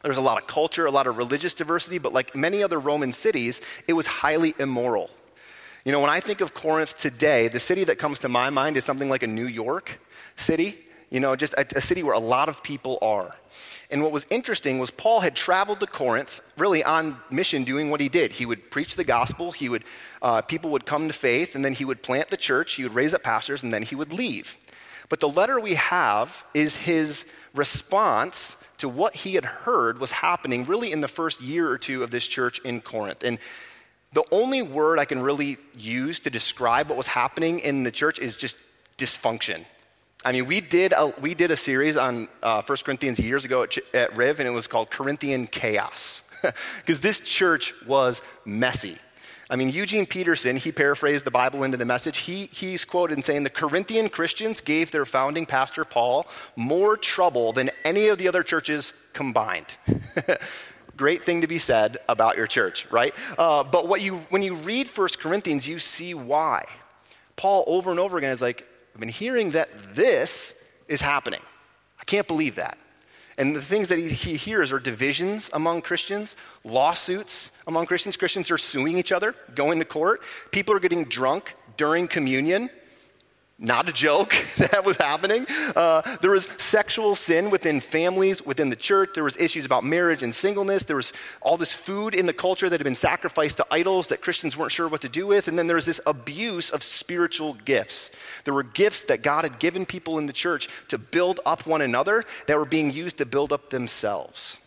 There's 0.05 0.17
a 0.17 0.23
lot 0.23 0.41
of 0.41 0.47
culture, 0.47 0.87
a 0.87 0.91
lot 0.93 1.09
of 1.09 1.17
religious 1.17 1.55
diversity, 1.55 1.99
but 1.99 2.13
like 2.13 2.37
many 2.37 2.63
other 2.63 2.79
Roman 2.79 3.13
cities, 3.13 3.61
it 3.89 3.95
was 3.95 4.07
highly 4.07 4.55
immoral. 4.59 5.11
You 5.85 5.91
know, 5.91 6.01
when 6.01 6.11
I 6.11 6.21
think 6.21 6.41
of 6.41 6.55
Corinth 6.55 6.97
today, 6.97 7.49
the 7.49 7.61
city 7.61 7.83
that 7.85 7.99
comes 7.99 8.21
to 8.21 8.29
my 8.29 8.51
mind 8.51 8.77
is 8.77 8.85
something 8.85 9.09
like 9.09 9.23
a 9.23 9.27
New 9.27 9.47
York 9.47 9.99
city 10.37 10.77
you 11.15 11.21
know, 11.21 11.37
just 11.37 11.53
a, 11.55 11.65
a, 11.77 11.81
city 11.81 12.03
where 12.03 12.15
a 12.15 12.19
lot 12.19 12.49
of 12.49 12.61
people 12.65 12.99
are. 13.01 13.31
And 13.89 14.03
what 14.03 14.11
was 14.11 14.27
interesting 14.31 14.81
was 14.81 14.91
Paul 14.91 15.21
had 15.21 15.37
traveled 15.37 15.79
to 15.79 15.87
Corinth, 15.87 16.41
really 16.57 16.83
on 16.83 17.21
mission, 17.31 17.63
doing 17.63 17.89
what 17.89 18.01
he 18.01 18.09
did. 18.09 18.33
He 18.33 18.45
would 18.45 18.69
preach 18.69 18.97
the 18.97 19.05
gospel, 19.05 19.53
he 19.53 19.69
would, 19.69 19.85
uh, 20.23 20.43
people 20.43 20.71
would 20.71 20.87
come 20.87 21.07
to 21.07 21.15
faith, 21.15 21.55
and 21.55 21.65
then 21.65 21.73
he 21.73 21.85
would 21.85 22.03
plant 22.03 22.31
the 22.31 22.37
church, 22.37 22.75
he 22.75 22.83
would 22.83 22.95
raise 22.95 23.15
up 23.15 23.23
pastors, 23.23 23.63
and 23.63 23.73
then 23.73 23.85
he 23.85 23.95
would 23.95 24.13
leave. 24.13 24.59
But 25.09 25.21
the 25.21 25.29
letter 25.29 25.61
we 25.61 25.75
have 25.75 26.45
is 26.53 26.75
his 26.75 27.27
response 27.55 28.57
to 28.85 28.89
what 28.91 29.17
he 29.17 29.33
had 29.33 29.47
heard 29.47 29.99
was 29.99 30.11
happening 30.11 30.67
really 30.67 30.93
in 30.93 31.01
the 31.01 31.09
first 31.09 31.41
year 31.41 31.71
or 31.71 31.79
two 31.79 32.03
of 32.03 32.11
this 32.11 32.27
church 32.27 32.59
in 32.67 32.83
Corinth. 32.83 33.25
And 33.25 33.39
the 34.13 34.25
only 34.31 34.61
word 34.61 34.99
I 34.99 35.07
can 35.07 35.23
really 35.23 35.57
use 35.75 36.21
to 36.21 36.29
describe 36.29 36.91
what 36.91 36.99
was 36.99 37.07
happening 37.07 37.61
in 37.61 37.85
the 37.85 37.91
church 37.91 38.19
is 38.19 38.37
just 38.37 38.59
dysfunction. 38.99 39.65
I 40.23 40.33
mean, 40.33 40.45
we 40.45 40.61
did 40.61 40.93
a, 40.93 41.15
we 41.19 41.33
did 41.33 41.51
a 41.51 41.57
series 41.57 41.97
on 41.97 42.29
uh, 42.43 42.61
1 42.61 42.79
Corinthians 42.85 43.19
years 43.19 43.47
ago 43.47 43.63
at, 43.63 43.79
at 43.95 44.15
Riv, 44.15 44.39
and 44.39 44.47
it 44.47 44.53
was 44.53 44.67
called 44.67 44.91
Corinthian 44.91 45.47
Chaos. 45.47 46.21
Because 46.81 47.01
this 47.01 47.21
church 47.21 47.73
was 47.87 48.21
messy. 48.45 48.99
I 49.51 49.57
mean, 49.57 49.69
Eugene 49.69 50.07
Peterson, 50.07 50.57
he 50.57 50.73
paraphrased 50.73 51.27
the 51.27 51.31
Bible 51.31 51.65
into 51.65 51.77
the 51.77 51.85
message. 51.85 52.19
He, 52.19 52.49
he's 52.53 52.85
quoted 52.85 53.17
in 53.17 53.23
saying 53.23 53.45
the 53.45 53.51
Corinthian 53.51 54.09
Christians 54.09 54.61
gave 54.61 54.91
their 54.91 55.05
founding 55.05 55.45
pastor, 55.45 55.85
Paul, 55.85 56.27
more 56.57 56.97
trouble 56.97 57.53
than 57.53 57.71
any 57.85 58.09
of 58.09 58.19
the 58.19 58.27
other 58.27 58.43
churches 58.43 58.95
combined. 59.13 59.77
Great 60.97 61.25
thing 61.25 61.41
to 61.43 61.47
be 61.47 61.59
said 61.59 61.99
about 62.09 62.37
your 62.37 62.47
church, 62.47 62.87
right? 62.91 63.15
Uh, 63.37 63.65
but 63.65 63.87
what 63.87 64.01
you, 64.01 64.17
when 64.31 64.43
you 64.43 64.55
read 64.55 64.89
1 64.89 65.09
Corinthians, 65.21 65.69
you 65.69 65.79
see 65.79 66.15
why. 66.15 66.65
Paul, 67.37 67.65
over 67.67 67.91
and 67.91 68.01
over 68.01 68.17
again, 68.17 68.31
is 68.31 68.41
like, 68.41 68.67
I've 68.95 69.01
been 69.01 69.09
hearing 69.09 69.51
that 69.51 69.69
this 69.95 70.55
is 70.89 71.01
happening. 71.01 71.41
I 72.01 72.05
can't 72.05 72.29
believe 72.29 72.55
that. 72.57 72.79
And 73.37 73.57
the 73.57 73.63
things 73.63 73.89
that 73.89 73.99
he, 73.99 74.09
he 74.09 74.37
hears 74.37 74.71
are 74.71 74.79
divisions 74.79 75.51
among 75.53 75.83
Christians, 75.83 76.37
lawsuits 76.63 77.51
among 77.67 77.87
Christians. 77.87 78.17
Christians 78.17 78.51
are 78.51 78.59
suing 78.59 78.97
each 78.99 79.13
other, 79.13 79.35
going 79.55 79.79
to 79.81 79.85
court. 79.85 80.23
People 80.53 80.75
are 80.75 80.81
getting 80.81 81.05
drunk 81.05 81.55
during 81.77 82.07
communion. 82.07 82.71
Not 83.59 83.89
a 83.89 83.93
joke 83.93 84.35
that 84.57 84.85
was 84.85 84.97
happening. 84.97 85.47
Uh, 85.77 86.03
there 86.21 86.33
was 86.33 86.47
sexual 86.59 87.15
sin 87.15 87.51
within 87.51 87.81
families, 87.81 88.45
within 88.45 88.69
the 88.69 88.77
church. 88.77 89.11
There 89.15 89.23
was 89.23 89.37
issues 89.37 89.65
about 89.65 89.85
marriage 89.85 90.25
and 90.25 90.35
singleness. 90.35 90.85
There 90.85 90.97
was 90.97 91.13
all 91.41 91.57
this 91.57 91.73
food 91.73 92.17
in 92.17 92.27
the 92.27 92.33
culture 92.33 92.69
that 92.69 92.81
had 92.81 92.85
been 92.85 92.97
sacrificed 92.97 93.59
to 93.59 93.67
idols 93.71 94.09
that 94.09 94.23
Christians 94.23 94.57
weren't 94.57 94.73
sure 94.73 94.89
what 94.89 95.03
to 95.03 95.09
do 95.09 95.29
with. 95.29 95.47
And 95.47 95.57
then 95.57 95.69
there 95.69 95.77
was 95.77 95.87
this 95.87 96.01
abuse 96.05 96.71
of 96.71 96.83
spiritual 96.83 97.55
gifts. 97.55 98.11
There 98.45 98.55
were 98.55 98.65
gifts 98.65 99.05
that 99.05 99.23
God 99.23 99.45
had 99.45 99.61
given 99.61 99.87
people 99.87 100.19
in 100.19 100.27
the 100.27 100.33
church 100.33 100.69
to 100.89 100.99
build 100.99 101.39
up 101.47 101.65
one 101.65 101.81
another 101.81 102.25
that 102.49 102.59
were 102.59 102.65
being 102.65 102.91
used 102.91 103.19
to 103.19 103.27
build 103.27 103.53
up 103.53 103.71
themselves. 103.71 104.59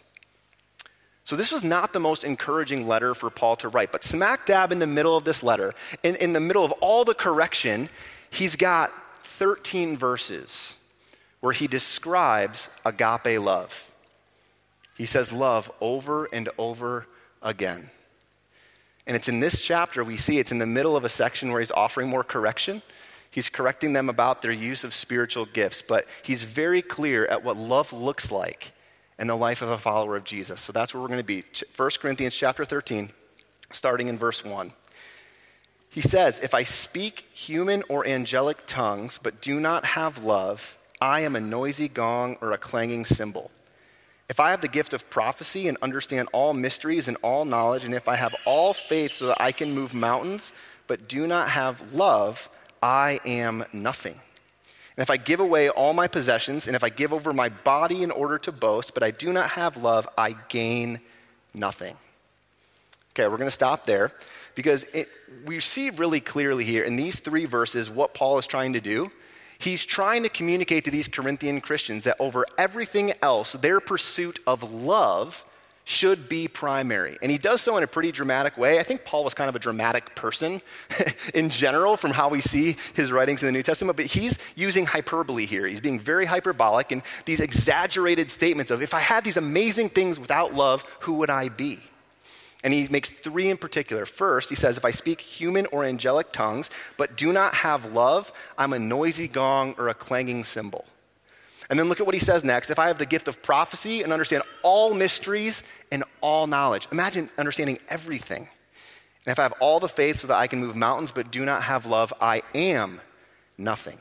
So, 1.25 1.35
this 1.35 1.51
was 1.51 1.61
not 1.61 1.91
the 1.91 1.99
most 1.99 2.23
encouraging 2.23 2.87
letter 2.87 3.13
for 3.13 3.29
Paul 3.29 3.57
to 3.57 3.67
write. 3.67 3.91
But 3.91 4.05
smack 4.05 4.45
dab 4.45 4.71
in 4.71 4.79
the 4.79 4.87
middle 4.87 5.17
of 5.17 5.25
this 5.25 5.43
letter, 5.43 5.73
in, 6.01 6.15
in 6.15 6.31
the 6.31 6.39
middle 6.39 6.63
of 6.63 6.71
all 6.79 7.03
the 7.03 7.13
correction, 7.13 7.89
he's 8.29 8.55
got 8.55 8.91
13 9.25 9.97
verses 9.97 10.75
where 11.39 11.53
he 11.53 11.67
describes 11.67 12.69
agape 12.85 13.39
love. 13.39 13.91
He 14.95 15.05
says 15.05 15.31
love 15.31 15.71
over 15.79 16.27
and 16.33 16.49
over 16.57 17.07
again. 17.41 17.89
And 19.05 19.15
it's 19.15 19.29
in 19.29 19.39
this 19.39 19.61
chapter 19.61 20.03
we 20.03 20.17
see 20.17 20.39
it's 20.39 20.51
in 20.51 20.57
the 20.57 20.65
middle 20.65 20.97
of 20.97 21.05
a 21.05 21.09
section 21.09 21.51
where 21.51 21.59
he's 21.59 21.71
offering 21.71 22.09
more 22.09 22.23
correction. 22.23 22.81
He's 23.29 23.49
correcting 23.49 23.93
them 23.93 24.09
about 24.09 24.41
their 24.41 24.51
use 24.51 24.83
of 24.83 24.93
spiritual 24.93 25.45
gifts, 25.45 25.81
but 25.81 26.07
he's 26.23 26.43
very 26.43 26.81
clear 26.81 27.25
at 27.27 27.43
what 27.43 27.55
love 27.55 27.93
looks 27.93 28.31
like 28.31 28.71
in 29.19 29.27
the 29.27 29.37
life 29.37 29.61
of 29.61 29.69
a 29.69 29.77
follower 29.77 30.15
of 30.15 30.23
Jesus. 30.23 30.61
So 30.61 30.73
that's 30.73 30.93
where 30.93 31.01
we're 31.01 31.09
going 31.09 31.19
to 31.19 31.25
be. 31.25 31.43
1 31.75 31.89
Corinthians 32.01 32.35
chapter 32.35 32.65
13, 32.65 33.11
starting 33.71 34.07
in 34.07 34.17
verse 34.17 34.43
1. 34.43 34.73
He 35.97 36.01
says, 36.01 36.39
If 36.39 36.53
I 36.53 36.61
speak 36.61 37.27
human 37.33 37.81
or 37.89 38.05
angelic 38.05 38.67
tongues, 38.67 39.17
but 39.17 39.41
do 39.41 39.59
not 39.59 39.83
have 39.83 40.23
love, 40.23 40.77
I 41.01 41.21
am 41.21 41.35
a 41.35 41.41
noisy 41.41 41.87
gong 41.87 42.37
or 42.39 42.51
a 42.51 42.57
clanging 42.59 43.03
cymbal. 43.03 43.49
If 44.29 44.39
I 44.39 44.51
have 44.51 44.61
the 44.61 44.67
gift 44.67 44.93
of 44.93 45.09
prophecy 45.09 45.67
and 45.67 45.75
understand 45.81 46.29
all 46.33 46.53
mysteries 46.53 47.07
and 47.07 47.17
all 47.23 47.45
knowledge, 47.45 47.83
and 47.83 47.95
if 47.95 48.07
I 48.07 48.15
have 48.15 48.35
all 48.45 48.75
faith 48.75 49.13
so 49.13 49.25
that 49.25 49.41
I 49.41 49.51
can 49.51 49.73
move 49.73 49.95
mountains, 49.95 50.53
but 50.85 51.09
do 51.09 51.25
not 51.25 51.49
have 51.49 51.91
love, 51.95 52.47
I 52.79 53.19
am 53.25 53.65
nothing. 53.73 54.13
And 54.13 55.01
if 55.01 55.09
I 55.09 55.17
give 55.17 55.39
away 55.39 55.67
all 55.67 55.93
my 55.93 56.07
possessions, 56.07 56.67
and 56.67 56.75
if 56.75 56.83
I 56.83 56.89
give 56.89 57.11
over 57.11 57.33
my 57.33 57.49
body 57.49 58.03
in 58.03 58.11
order 58.11 58.37
to 58.37 58.51
boast, 58.51 58.93
but 58.93 59.01
I 59.01 59.09
do 59.09 59.33
not 59.33 59.49
have 59.49 59.77
love, 59.77 60.07
I 60.15 60.35
gain 60.47 60.99
nothing. 61.55 61.97
Okay, 63.15 63.27
we're 63.27 63.37
going 63.37 63.47
to 63.47 63.51
stop 63.51 63.87
there 63.87 64.11
because 64.57 64.83
it, 64.85 65.07
we 65.45 65.59
see 65.59 65.91
really 65.91 66.19
clearly 66.19 66.65
here 66.65 66.83
in 66.83 66.95
these 66.95 67.19
three 67.19 67.45
verses 67.45 67.91
what 67.91 68.15
Paul 68.15 68.39
is 68.39 68.47
trying 68.47 68.73
to 68.73 68.81
do. 68.81 69.11
He's 69.59 69.85
trying 69.85 70.23
to 70.23 70.29
communicate 70.29 70.83
to 70.85 70.91
these 70.91 71.07
Corinthian 71.07 71.61
Christians 71.61 72.05
that 72.05 72.17
over 72.19 72.43
everything 72.57 73.13
else, 73.21 73.53
their 73.53 73.79
pursuit 73.79 74.39
of 74.47 74.71
love 74.71 75.45
should 75.83 76.27
be 76.27 76.47
primary. 76.47 77.19
And 77.21 77.31
he 77.31 77.37
does 77.37 77.61
so 77.61 77.77
in 77.77 77.83
a 77.83 77.87
pretty 77.87 78.11
dramatic 78.11 78.57
way. 78.57 78.79
I 78.79 78.83
think 78.83 79.05
Paul 79.05 79.23
was 79.23 79.35
kind 79.35 79.47
of 79.47 79.55
a 79.55 79.59
dramatic 79.59 80.15
person 80.15 80.61
in 81.35 81.49
general 81.51 81.95
from 81.95 82.11
how 82.11 82.27
we 82.27 82.41
see 82.41 82.77
his 82.95 83.11
writings 83.11 83.43
in 83.43 83.47
the 83.47 83.53
New 83.53 83.63
Testament, 83.63 83.95
but 83.95 84.07
he's 84.07 84.39
using 84.55 84.87
hyperbole 84.87 85.45
here. 85.45 85.67
He's 85.67 85.81
being 85.81 85.99
very 85.99 86.25
hyperbolic 86.25 86.91
and 86.91 87.03
these 87.25 87.39
exaggerated 87.39 88.31
statements 88.31 88.71
of 88.71 88.81
if 88.81 88.95
I 88.95 89.01
had 89.01 89.23
these 89.23 89.37
amazing 89.37 89.89
things 89.89 90.19
without 90.19 90.55
love, 90.55 90.83
who 91.01 91.13
would 91.15 91.29
I 91.29 91.49
be? 91.49 91.79
And 92.63 92.73
he 92.73 92.87
makes 92.87 93.09
three 93.09 93.49
in 93.49 93.57
particular. 93.57 94.05
First, 94.05 94.49
he 94.49 94.55
says, 94.55 94.77
If 94.77 94.85
I 94.85 94.91
speak 94.91 95.21
human 95.21 95.67
or 95.67 95.83
angelic 95.83 96.31
tongues, 96.31 96.69
but 96.97 97.15
do 97.15 97.31
not 97.31 97.53
have 97.53 97.93
love, 97.93 98.33
I'm 98.57 98.73
a 98.73 98.79
noisy 98.79 99.27
gong 99.27 99.75
or 99.77 99.89
a 99.89 99.93
clanging 99.93 100.43
cymbal. 100.43 100.85
And 101.69 101.77
then 101.77 101.89
look 101.89 101.99
at 101.99 102.05
what 102.05 102.15
he 102.15 102.21
says 102.21 102.43
next. 102.43 102.69
If 102.69 102.79
I 102.79 102.87
have 102.87 102.97
the 102.97 103.05
gift 103.05 103.27
of 103.27 103.43
prophecy 103.43 104.01
and 104.01 104.13
understand 104.13 104.43
all 104.63 104.93
mysteries 104.93 105.63
and 105.91 106.03
all 106.21 106.47
knowledge, 106.47 106.87
imagine 106.91 107.29
understanding 107.37 107.77
everything. 107.89 108.47
And 109.25 109.31
if 109.33 109.39
I 109.39 109.43
have 109.43 109.53
all 109.59 109.79
the 109.79 109.89
faith 109.89 110.17
so 110.17 110.27
that 110.27 110.37
I 110.37 110.47
can 110.47 110.59
move 110.59 110.75
mountains 110.75 111.11
but 111.11 111.31
do 111.31 111.43
not 111.43 111.63
have 111.63 111.85
love, 111.85 112.13
I 112.21 112.41
am 112.55 113.01
nothing. 113.57 113.97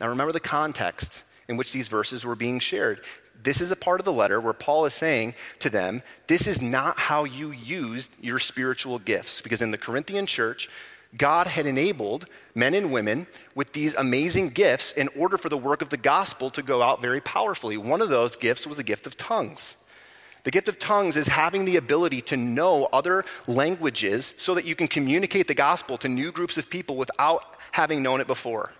Now 0.00 0.08
remember 0.08 0.32
the 0.32 0.40
context 0.40 1.22
in 1.48 1.58
which 1.58 1.72
these 1.72 1.88
verses 1.88 2.24
were 2.24 2.36
being 2.36 2.58
shared. 2.58 3.02
This 3.42 3.60
is 3.60 3.70
a 3.70 3.76
part 3.76 4.00
of 4.00 4.04
the 4.04 4.12
letter 4.12 4.40
where 4.40 4.52
Paul 4.52 4.84
is 4.86 4.94
saying 4.94 5.34
to 5.60 5.70
them, 5.70 6.02
This 6.26 6.46
is 6.46 6.60
not 6.60 6.98
how 6.98 7.24
you 7.24 7.50
used 7.50 8.12
your 8.22 8.38
spiritual 8.38 8.98
gifts. 8.98 9.40
Because 9.40 9.62
in 9.62 9.70
the 9.70 9.78
Corinthian 9.78 10.26
church, 10.26 10.68
God 11.16 11.46
had 11.46 11.66
enabled 11.66 12.26
men 12.54 12.74
and 12.74 12.92
women 12.92 13.26
with 13.54 13.72
these 13.72 13.94
amazing 13.94 14.50
gifts 14.50 14.92
in 14.92 15.08
order 15.16 15.36
for 15.38 15.48
the 15.48 15.56
work 15.56 15.82
of 15.82 15.88
the 15.88 15.96
gospel 15.96 16.50
to 16.50 16.62
go 16.62 16.82
out 16.82 17.00
very 17.00 17.20
powerfully. 17.20 17.76
One 17.76 18.00
of 18.00 18.08
those 18.08 18.36
gifts 18.36 18.66
was 18.66 18.76
the 18.76 18.84
gift 18.84 19.06
of 19.06 19.16
tongues. 19.16 19.76
The 20.44 20.50
gift 20.50 20.68
of 20.68 20.78
tongues 20.78 21.16
is 21.16 21.26
having 21.26 21.64
the 21.64 21.76
ability 21.76 22.22
to 22.22 22.36
know 22.36 22.88
other 22.92 23.24
languages 23.46 24.34
so 24.38 24.54
that 24.54 24.64
you 24.64 24.74
can 24.74 24.88
communicate 24.88 25.48
the 25.48 25.54
gospel 25.54 25.98
to 25.98 26.08
new 26.08 26.32
groups 26.32 26.56
of 26.56 26.70
people 26.70 26.96
without 26.96 27.56
having 27.72 28.02
known 28.02 28.20
it 28.20 28.26
before. 28.26 28.72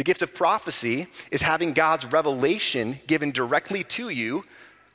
The 0.00 0.04
gift 0.04 0.22
of 0.22 0.34
prophecy 0.34 1.08
is 1.30 1.42
having 1.42 1.74
God's 1.74 2.06
revelation 2.06 2.98
given 3.06 3.32
directly 3.32 3.84
to 3.84 4.08
you, 4.08 4.42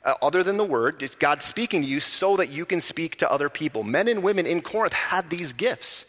uh, 0.04 0.14
other 0.20 0.42
than 0.42 0.56
the 0.56 0.64
word. 0.64 1.00
It's 1.00 1.14
God 1.14 1.44
speaking 1.44 1.82
to 1.82 1.86
you 1.86 2.00
so 2.00 2.36
that 2.38 2.50
you 2.50 2.64
can 2.64 2.80
speak 2.80 3.14
to 3.18 3.30
other 3.30 3.48
people. 3.48 3.84
Men 3.84 4.08
and 4.08 4.24
women 4.24 4.46
in 4.46 4.62
Corinth 4.62 4.94
had 4.94 5.30
these 5.30 5.52
gifts. 5.52 6.06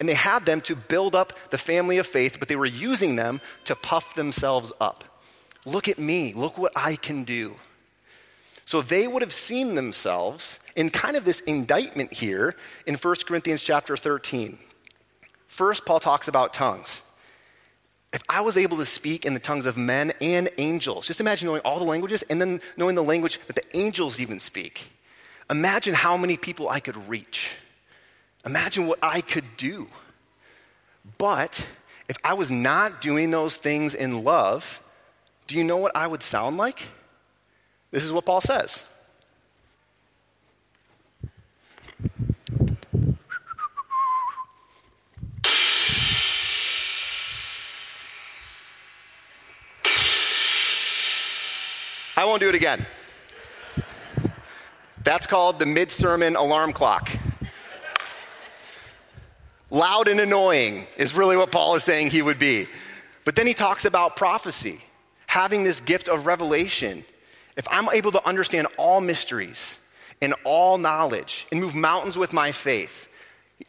And 0.00 0.08
they 0.08 0.14
had 0.14 0.46
them 0.46 0.62
to 0.62 0.74
build 0.74 1.14
up 1.14 1.34
the 1.50 1.58
family 1.58 1.98
of 1.98 2.06
faith, 2.06 2.38
but 2.38 2.48
they 2.48 2.56
were 2.56 2.64
using 2.64 3.16
them 3.16 3.42
to 3.66 3.74
puff 3.74 4.14
themselves 4.14 4.72
up. 4.80 5.04
Look 5.66 5.86
at 5.86 5.98
me. 5.98 6.32
Look 6.32 6.56
what 6.56 6.72
I 6.74 6.96
can 6.96 7.24
do. 7.24 7.54
So 8.64 8.80
they 8.80 9.06
would 9.06 9.20
have 9.20 9.34
seen 9.34 9.74
themselves 9.74 10.58
in 10.74 10.88
kind 10.88 11.18
of 11.18 11.26
this 11.26 11.42
indictment 11.42 12.14
here 12.14 12.56
in 12.86 12.94
1 12.94 13.16
Corinthians 13.26 13.62
chapter 13.62 13.94
13. 13.94 14.58
First, 15.48 15.84
Paul 15.84 16.00
talks 16.00 16.28
about 16.28 16.54
tongues. 16.54 17.02
If 18.12 18.22
I 18.28 18.40
was 18.40 18.56
able 18.56 18.78
to 18.78 18.86
speak 18.86 19.26
in 19.26 19.34
the 19.34 19.40
tongues 19.40 19.66
of 19.66 19.76
men 19.76 20.12
and 20.20 20.48
angels, 20.56 21.06
just 21.06 21.20
imagine 21.20 21.46
knowing 21.46 21.60
all 21.62 21.78
the 21.78 21.84
languages 21.84 22.22
and 22.30 22.40
then 22.40 22.60
knowing 22.76 22.94
the 22.94 23.02
language 23.02 23.38
that 23.46 23.56
the 23.56 23.76
angels 23.76 24.18
even 24.20 24.38
speak. 24.38 24.88
Imagine 25.50 25.94
how 25.94 26.16
many 26.16 26.36
people 26.36 26.68
I 26.68 26.80
could 26.80 26.96
reach. 27.08 27.50
Imagine 28.46 28.86
what 28.86 28.98
I 29.02 29.20
could 29.20 29.56
do. 29.56 29.88
But 31.18 31.66
if 32.08 32.16
I 32.24 32.34
was 32.34 32.50
not 32.50 33.00
doing 33.00 33.30
those 33.30 33.56
things 33.56 33.94
in 33.94 34.24
love, 34.24 34.82
do 35.46 35.56
you 35.56 35.64
know 35.64 35.76
what 35.76 35.94
I 35.94 36.06
would 36.06 36.22
sound 36.22 36.56
like? 36.56 36.82
This 37.90 38.04
is 38.04 38.12
what 38.12 38.24
Paul 38.24 38.40
says. 38.40 38.84
Won't 52.28 52.40
do 52.42 52.48
it 52.48 52.54
again. 52.54 52.84
That's 55.02 55.26
called 55.26 55.58
the 55.58 55.66
mid 55.66 55.90
sermon 55.90 56.36
alarm 56.36 56.74
clock. 56.74 57.10
Loud 59.70 60.08
and 60.08 60.20
annoying 60.20 60.86
is 60.96 61.14
really 61.14 61.36
what 61.36 61.50
Paul 61.50 61.74
is 61.74 61.84
saying 61.84 62.10
he 62.10 62.22
would 62.22 62.38
be. 62.38 62.66
But 63.24 63.34
then 63.34 63.46
he 63.46 63.54
talks 63.54 63.84
about 63.84 64.16
prophecy, 64.16 64.82
having 65.26 65.64
this 65.64 65.80
gift 65.80 66.08
of 66.08 66.26
revelation. 66.26 67.04
If 67.56 67.66
I'm 67.70 67.88
able 67.90 68.12
to 68.12 68.26
understand 68.26 68.66
all 68.76 69.00
mysteries 69.00 69.78
and 70.20 70.34
all 70.44 70.78
knowledge 70.78 71.46
and 71.50 71.60
move 71.60 71.74
mountains 71.74 72.16
with 72.16 72.32
my 72.32 72.52
faith, 72.52 73.08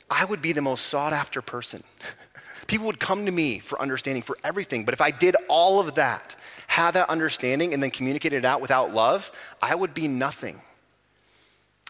I 0.09 0.25
would 0.25 0.41
be 0.41 0.51
the 0.51 0.61
most 0.61 0.85
sought 0.85 1.13
after 1.13 1.41
person. 1.41 1.83
People 2.67 2.87
would 2.87 2.99
come 2.99 3.25
to 3.25 3.31
me 3.31 3.59
for 3.59 3.81
understanding 3.81 4.23
for 4.23 4.37
everything. 4.43 4.85
But 4.85 4.93
if 4.93 5.01
I 5.01 5.11
did 5.11 5.35
all 5.47 5.79
of 5.79 5.95
that, 5.95 6.35
had 6.69 6.91
that 6.91 7.09
understanding, 7.09 7.73
and 7.73 7.83
then 7.83 7.91
communicated 7.91 8.37
it 8.37 8.45
out 8.45 8.61
without 8.61 8.93
love, 8.93 9.31
I 9.61 9.75
would 9.75 9.93
be 9.93 10.07
nothing. 10.07 10.61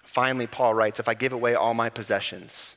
Finally, 0.04 0.48
Paul 0.48 0.74
writes 0.74 1.00
If 1.00 1.08
I 1.08 1.14
give 1.14 1.34
away 1.34 1.54
all 1.56 1.74
my 1.74 1.90
possessions, 1.90 2.76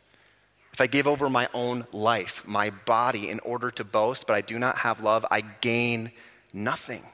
if 0.72 0.80
I 0.80 0.86
give 0.86 1.06
over 1.06 1.30
my 1.30 1.48
own 1.54 1.86
life, 1.92 2.42
my 2.46 2.70
body, 2.70 3.28
in 3.28 3.40
order 3.40 3.70
to 3.72 3.84
boast, 3.84 4.26
but 4.26 4.34
I 4.34 4.40
do 4.40 4.58
not 4.58 4.78
have 4.78 5.00
love, 5.00 5.24
I 5.30 5.40
gain 5.40 6.12
nothing. 6.52 7.04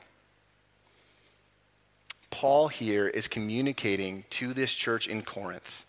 Paul 2.30 2.68
here 2.68 3.08
is 3.08 3.28
communicating 3.28 4.24
to 4.30 4.52
this 4.52 4.72
church 4.72 5.06
in 5.08 5.22
Corinth 5.22 5.86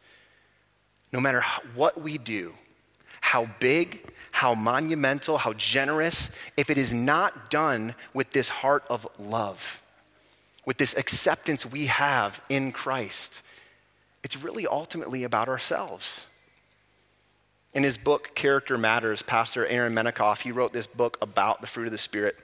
no 1.11 1.19
matter 1.19 1.43
what 1.73 1.99
we 1.99 2.17
do, 2.17 2.53
how 3.29 3.47
big, 3.59 4.01
how 4.31 4.55
monumental, 4.55 5.37
how 5.37 5.53
generous, 5.53 6.31
if 6.57 6.71
it 6.71 6.79
is 6.79 6.91
not 6.91 7.51
done 7.51 7.93
with 8.11 8.31
this 8.31 8.49
heart 8.49 8.83
of 8.89 9.07
love, 9.19 9.83
with 10.65 10.77
this 10.77 10.97
acceptance 10.97 11.63
we 11.63 11.85
have 11.85 12.41
in 12.49 12.71
Christ, 12.71 13.43
it's 14.23 14.41
really 14.41 14.65
ultimately 14.65 15.23
about 15.23 15.47
ourselves. 15.47 16.25
In 17.75 17.83
his 17.83 17.99
book, 17.99 18.33
Character 18.33 18.79
Matters, 18.79 19.21
Pastor 19.21 19.63
Aaron 19.63 19.93
Menikoff, 19.93 20.41
he 20.41 20.51
wrote 20.51 20.73
this 20.73 20.87
book 20.87 21.19
about 21.21 21.61
the 21.61 21.67
fruit 21.67 21.85
of 21.85 21.91
the 21.91 21.99
Spirit. 21.99 22.35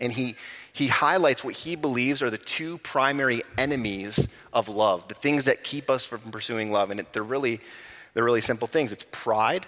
And 0.00 0.12
he, 0.12 0.36
he 0.72 0.86
highlights 0.86 1.42
what 1.42 1.54
he 1.54 1.74
believes 1.74 2.22
are 2.22 2.30
the 2.30 2.38
two 2.38 2.78
primary 2.78 3.42
enemies 3.58 4.28
of 4.52 4.68
love, 4.68 5.08
the 5.08 5.14
things 5.14 5.46
that 5.46 5.64
keep 5.64 5.90
us 5.90 6.04
from 6.04 6.20
pursuing 6.30 6.70
love. 6.70 6.92
And 6.92 7.00
it, 7.00 7.12
they're, 7.12 7.24
really, 7.24 7.58
they're 8.14 8.22
really 8.22 8.40
simple 8.40 8.68
things 8.68 8.92
it's 8.92 9.06
pride 9.10 9.66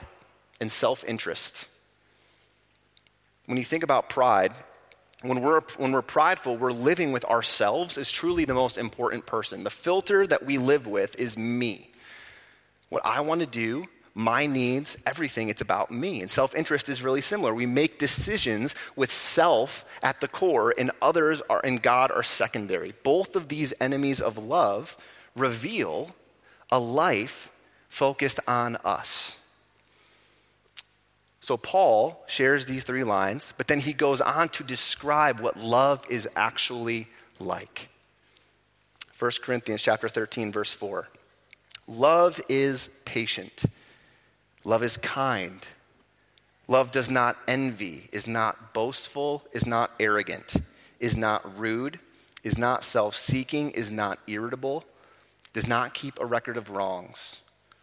and 0.63 0.73
self 0.73 1.05
interest. 1.05 1.69
When 3.45 3.59
you 3.59 3.65
think 3.65 3.83
about 3.83 4.09
pride, 4.09 4.55
when 5.21 5.43
we're, 5.43 5.61
when 5.77 5.93
we're 5.93 6.03
prideful, 6.03 6.57
we're 6.57 6.73
living 6.73 7.13
with 7.13 7.25
ourselves 7.27 7.99
as 7.99 8.11
truly 8.11 8.45
the 8.45 8.55
most 8.55 8.79
important 8.79 9.27
person. 9.27 9.65
The 9.65 9.71
filter 9.71 10.27
that 10.27 10.47
we 10.47 10.57
live 10.59 10.87
with 10.87 11.19
is 11.19 11.37
me. 11.37 11.91
What 12.89 13.05
I 13.05 13.21
want 13.21 13.41
to 13.41 13.47
do, 13.47 13.85
my 14.15 14.47
needs, 14.47 14.97
everything, 15.05 15.49
it's 15.49 15.61
about 15.61 15.91
me. 15.91 16.21
And 16.23 16.31
self 16.31 16.55
interest 16.55 16.89
is 16.89 17.03
really 17.03 17.21
similar. 17.21 17.53
We 17.53 17.67
make 17.67 17.99
decisions 17.99 18.75
with 18.95 19.13
self 19.13 19.85
at 20.03 20.21
the 20.21 20.29
core, 20.29 20.73
and 20.79 20.93
others 21.03 21.43
are, 21.51 21.61
and 21.65 21.83
God 21.83 22.13
are 22.13 22.23
secondary. 22.23 22.95
Both 23.03 23.35
of 23.35 23.49
these 23.49 23.75
enemies 23.81 24.21
of 24.21 24.39
love 24.39 24.97
reveal 25.35 26.15
a 26.71 26.79
life 26.79 27.51
focused 27.89 28.39
on 28.47 28.77
us. 28.77 29.39
So 31.43 31.57
Paul 31.57 32.23
shares 32.29 32.67
these 32.67 32.85
three 32.85 33.03
lines, 33.03 33.53
but 33.57 33.67
then 33.67 33.81
he 33.81 33.93
goes 33.93 34.21
on 34.21 34.49
to 34.51 34.63
describe 34.63 35.41
what 35.41 35.59
love 35.59 36.03
is 36.09 36.29
actually 36.37 37.09
like. 37.41 37.89
1 39.19 39.31
Corinthians 39.43 39.83
chapter 39.83 40.09
13 40.09 40.53
verse 40.53 40.73
4. 40.73 41.09
Love 41.89 42.41
is 42.49 43.01
patient. 43.05 43.65
Love 44.65 44.85
is 44.85 44.97
kind. 44.97 45.67
Love 46.69 46.93
does 46.93 47.11
not 47.11 47.37
envy, 47.49 48.09
is 48.13 48.29
not 48.29 48.73
boastful, 48.73 49.43
is 49.53 49.67
not 49.67 49.91
arrogant, 49.99 50.55
is 51.01 51.17
not 51.17 51.59
rude, 51.59 51.99
is 52.45 52.57
not 52.57 52.85
self-seeking, 52.85 53.73
is 53.73 53.91
not 53.91 54.21
irritable, 54.29 54.85
does 55.53 55.67
not 55.67 55.93
keep 55.93 56.21
a 56.21 56.25
record 56.25 56.57
of 56.57 56.71
wrongs. 56.71 57.41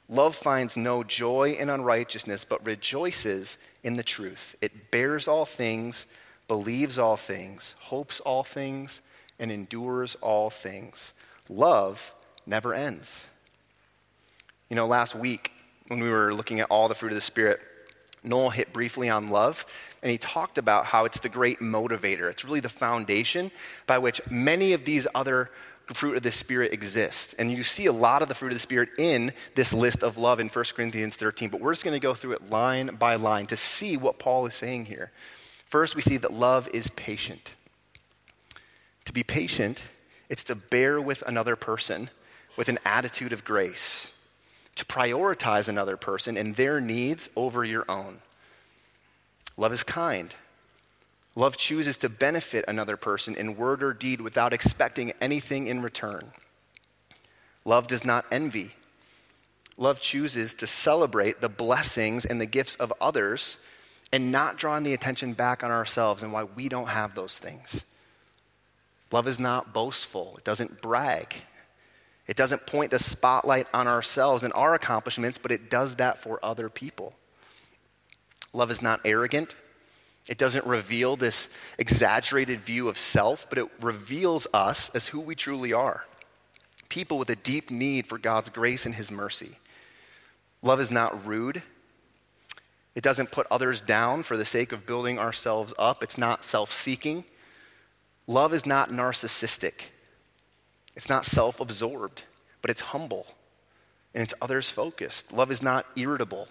Love 0.09 0.35
finds 0.35 0.75
no 0.75 1.03
joy 1.03 1.51
in 1.51 1.69
unrighteousness, 1.69 2.43
but 2.43 2.65
rejoices 2.65 3.59
in 3.83 3.95
the 3.95 4.03
truth. 4.03 4.55
It 4.59 4.89
bears 4.89 5.27
all 5.27 5.45
things, 5.45 6.07
believes 6.47 6.97
all 6.97 7.15
things, 7.15 7.75
hopes 7.79 8.19
all 8.19 8.43
things, 8.43 9.01
and 9.37 9.51
endures 9.51 10.15
all 10.15 10.49
things. 10.49 11.13
Love 11.47 12.11
never 12.47 12.73
ends. 12.73 13.25
You 14.67 14.75
know, 14.75 14.87
last 14.87 15.13
week, 15.13 15.51
when 15.87 15.99
we 15.99 16.09
were 16.09 16.33
looking 16.33 16.59
at 16.59 16.69
all 16.71 16.87
the 16.87 16.95
fruit 16.95 17.11
of 17.11 17.15
the 17.15 17.21
Spirit, 17.21 17.59
Noel 18.23 18.49
hit 18.49 18.73
briefly 18.73 19.09
on 19.09 19.27
love, 19.27 19.65
and 20.01 20.11
he 20.11 20.17
talked 20.17 20.57
about 20.57 20.85
how 20.85 21.05
it's 21.05 21.19
the 21.19 21.29
great 21.29 21.59
motivator. 21.59 22.29
It's 22.29 22.43
really 22.43 22.59
the 22.59 22.69
foundation 22.69 23.51
by 23.87 23.99
which 23.99 24.21
many 24.29 24.73
of 24.73 24.85
these 24.85 25.07
other 25.13 25.51
fruit 25.93 26.17
of 26.17 26.23
the 26.23 26.31
Spirit 26.31 26.73
exists. 26.73 27.33
And 27.33 27.51
you 27.51 27.63
see 27.63 27.85
a 27.85 27.91
lot 27.91 28.21
of 28.21 28.27
the 28.27 28.35
fruit 28.35 28.49
of 28.49 28.55
the 28.55 28.59
Spirit 28.59 28.89
in 28.97 29.33
this 29.55 29.73
list 29.73 30.03
of 30.03 30.17
love 30.17 30.39
in 30.39 30.49
1 30.49 30.65
Corinthians 30.75 31.15
13, 31.15 31.49
but 31.49 31.61
we're 31.61 31.73
just 31.73 31.83
going 31.83 31.95
to 31.95 31.99
go 31.99 32.13
through 32.13 32.33
it 32.33 32.49
line 32.49 32.95
by 32.95 33.15
line 33.15 33.47
to 33.47 33.57
see 33.57 33.97
what 33.97 34.19
Paul 34.19 34.45
is 34.45 34.53
saying 34.53 34.85
here. 34.85 35.11
First, 35.65 35.95
we 35.95 36.01
see 36.01 36.17
that 36.17 36.33
love 36.33 36.67
is 36.73 36.89
patient. 36.89 37.55
To 39.05 39.13
be 39.13 39.23
patient, 39.23 39.87
it's 40.29 40.43
to 40.45 40.55
bear 40.55 41.01
with 41.01 41.23
another 41.27 41.55
person 41.55 42.09
with 42.59 42.67
an 42.67 42.77
attitude 42.83 43.31
of 43.31 43.45
grace, 43.45 44.11
to 44.75 44.83
prioritize 44.83 45.69
another 45.69 45.95
person 45.95 46.35
and 46.35 46.55
their 46.55 46.81
needs 46.81 47.29
over 47.37 47.63
your 47.63 47.85
own. 47.87 48.19
Love 49.55 49.71
is 49.71 49.81
kind. 49.81 50.35
Love 51.35 51.57
chooses 51.57 51.97
to 51.99 52.09
benefit 52.09 52.65
another 52.67 52.97
person 52.97 53.35
in 53.35 53.55
word 53.55 53.83
or 53.83 53.93
deed 53.93 54.21
without 54.21 54.53
expecting 54.53 55.13
anything 55.21 55.67
in 55.67 55.81
return. 55.81 56.31
Love 57.65 57.87
does 57.87 58.03
not 58.03 58.25
envy. 58.31 58.71
Love 59.77 60.01
chooses 60.01 60.53
to 60.55 60.67
celebrate 60.67 61.39
the 61.39 61.49
blessings 61.49 62.25
and 62.25 62.41
the 62.41 62.45
gifts 62.45 62.75
of 62.75 62.91
others 62.99 63.57
and 64.11 64.31
not 64.31 64.57
drawing 64.57 64.83
the 64.83 64.93
attention 64.93 65.33
back 65.33 65.63
on 65.63 65.71
ourselves 65.71 66.23
and 66.23 66.33
why 66.33 66.43
we 66.43 66.67
don't 66.67 66.89
have 66.89 67.15
those 67.15 67.37
things. 67.37 67.85
Love 69.11 69.27
is 69.27 69.39
not 69.39 69.73
boastful, 69.73 70.35
it 70.37 70.43
doesn't 70.43 70.81
brag. 70.81 71.35
It 72.27 72.37
doesn't 72.37 72.67
point 72.67 72.91
the 72.91 72.99
spotlight 72.99 73.67
on 73.73 73.87
ourselves 73.87 74.43
and 74.43 74.53
our 74.53 74.75
accomplishments, 74.75 75.39
but 75.39 75.51
it 75.51 75.69
does 75.71 75.95
that 75.95 76.19
for 76.19 76.39
other 76.43 76.69
people. 76.69 77.13
Love 78.53 78.69
is 78.69 78.83
not 78.83 79.01
arrogant. 79.03 79.55
It 80.29 80.37
doesn't 80.37 80.65
reveal 80.67 81.15
this 81.15 81.49
exaggerated 81.79 82.61
view 82.61 82.87
of 82.87 82.99
self, 82.99 83.49
but 83.49 83.57
it 83.57 83.67
reveals 83.81 84.45
us 84.53 84.89
as 84.91 85.07
who 85.07 85.19
we 85.19 85.35
truly 85.35 85.73
are 85.73 86.05
people 86.87 87.19
with 87.19 87.29
a 87.29 87.35
deep 87.35 87.69
need 87.69 88.07
for 88.07 88.17
God's 88.17 88.49
grace 88.49 88.85
and 88.87 88.95
His 88.95 89.11
mercy. 89.11 89.59
Love 90.63 90.81
is 90.81 90.91
not 90.91 91.23
rude. 91.25 91.61
It 92.95 93.03
doesn't 93.03 93.31
put 93.31 93.45
others 93.51 93.79
down 93.79 94.23
for 94.23 94.35
the 94.35 94.43
sake 94.43 94.71
of 94.71 94.87
building 94.87 95.19
ourselves 95.19 95.71
up. 95.77 96.01
It's 96.01 96.17
not 96.17 96.43
self 96.43 96.71
seeking. 96.71 97.25
Love 98.25 98.53
is 98.53 98.65
not 98.65 98.89
narcissistic. 98.89 99.89
It's 100.95 101.09
not 101.09 101.25
self 101.25 101.59
absorbed, 101.59 102.23
but 102.61 102.71
it's 102.71 102.81
humble 102.81 103.27
and 104.13 104.23
it's 104.23 104.33
others 104.41 104.69
focused. 104.69 105.31
Love 105.31 105.51
is 105.51 105.61
not 105.61 105.85
irritable. 105.95 106.47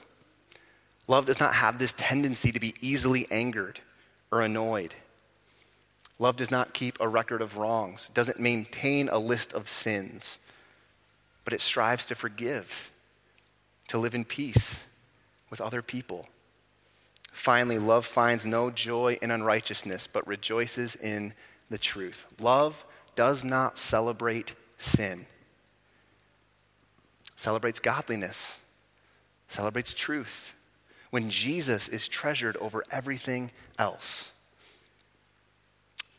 Love 1.08 1.24
does 1.24 1.40
not 1.40 1.54
have 1.54 1.78
this 1.78 1.94
tendency 1.94 2.52
to 2.52 2.60
be 2.60 2.74
easily 2.82 3.26
angered 3.30 3.80
or 4.30 4.42
annoyed. 4.42 4.94
Love 6.18 6.36
does 6.36 6.50
not 6.50 6.74
keep 6.74 7.00
a 7.00 7.08
record 7.08 7.40
of 7.40 7.56
wrongs, 7.56 8.10
doesn't 8.12 8.38
maintain 8.38 9.08
a 9.08 9.18
list 9.18 9.54
of 9.54 9.68
sins, 9.68 10.38
but 11.44 11.54
it 11.54 11.62
strives 11.62 12.04
to 12.06 12.14
forgive, 12.14 12.90
to 13.88 13.96
live 13.96 14.14
in 14.14 14.24
peace 14.24 14.84
with 15.48 15.60
other 15.62 15.80
people. 15.80 16.26
Finally, 17.32 17.78
love 17.78 18.04
finds 18.04 18.44
no 18.44 18.68
joy 18.70 19.16
in 19.22 19.30
unrighteousness, 19.30 20.06
but 20.06 20.26
rejoices 20.26 20.94
in 20.94 21.32
the 21.70 21.78
truth. 21.78 22.26
Love 22.38 22.84
does 23.14 23.44
not 23.44 23.78
celebrate 23.78 24.54
sin, 24.76 25.24
celebrates 27.36 27.80
godliness, 27.80 28.60
celebrates 29.46 29.94
truth 29.94 30.52
when 31.10 31.30
Jesus 31.30 31.88
is 31.88 32.08
treasured 32.08 32.56
over 32.58 32.84
everything 32.90 33.50
else. 33.78 34.32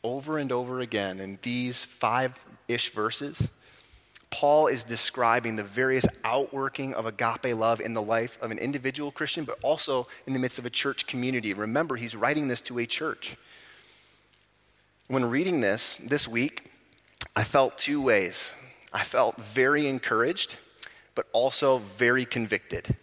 Over 0.04 0.38
and 0.38 0.52
over 0.52 0.80
again 0.80 1.20
in 1.20 1.40
these 1.42 1.84
five 1.84 2.38
ish 2.68 2.94
verses, 2.94 3.50
Paul 4.32 4.68
is 4.68 4.84
describing 4.84 5.56
the 5.56 5.64
various 5.64 6.06
outworking 6.24 6.94
of 6.94 7.06
agape 7.06 7.56
love 7.56 7.82
in 7.82 7.94
the 7.94 8.02
life 8.02 8.38
of 8.42 8.52
an 8.52 8.60
individual 8.60 9.12
Christian, 9.12 9.44
but 9.44 9.58
also 9.62 10.08
in 10.28 10.34
the 10.34 10.40
midst 10.40 10.60
of 10.60 10.66
a 10.66 10.70
church 10.70 11.08
community. 11.08 11.54
Remember, 11.54 11.96
he's 11.96 12.16
writing 12.16 12.48
this 12.48 12.62
to 12.62 12.80
a 12.80 12.86
church. 12.86 13.36
When 15.08 15.26
reading 15.26 15.62
this 15.62 15.96
this 15.96 16.28
week, 16.28 16.72
I 17.36 17.44
felt 17.44 17.78
two 17.78 18.02
ways. 18.02 18.52
I 18.94 19.04
felt 19.04 19.38
very 19.38 19.88
encouraged, 19.88 20.58
but 21.16 21.26
also 21.32 21.80
very 21.80 22.26
convicted. 22.26 22.96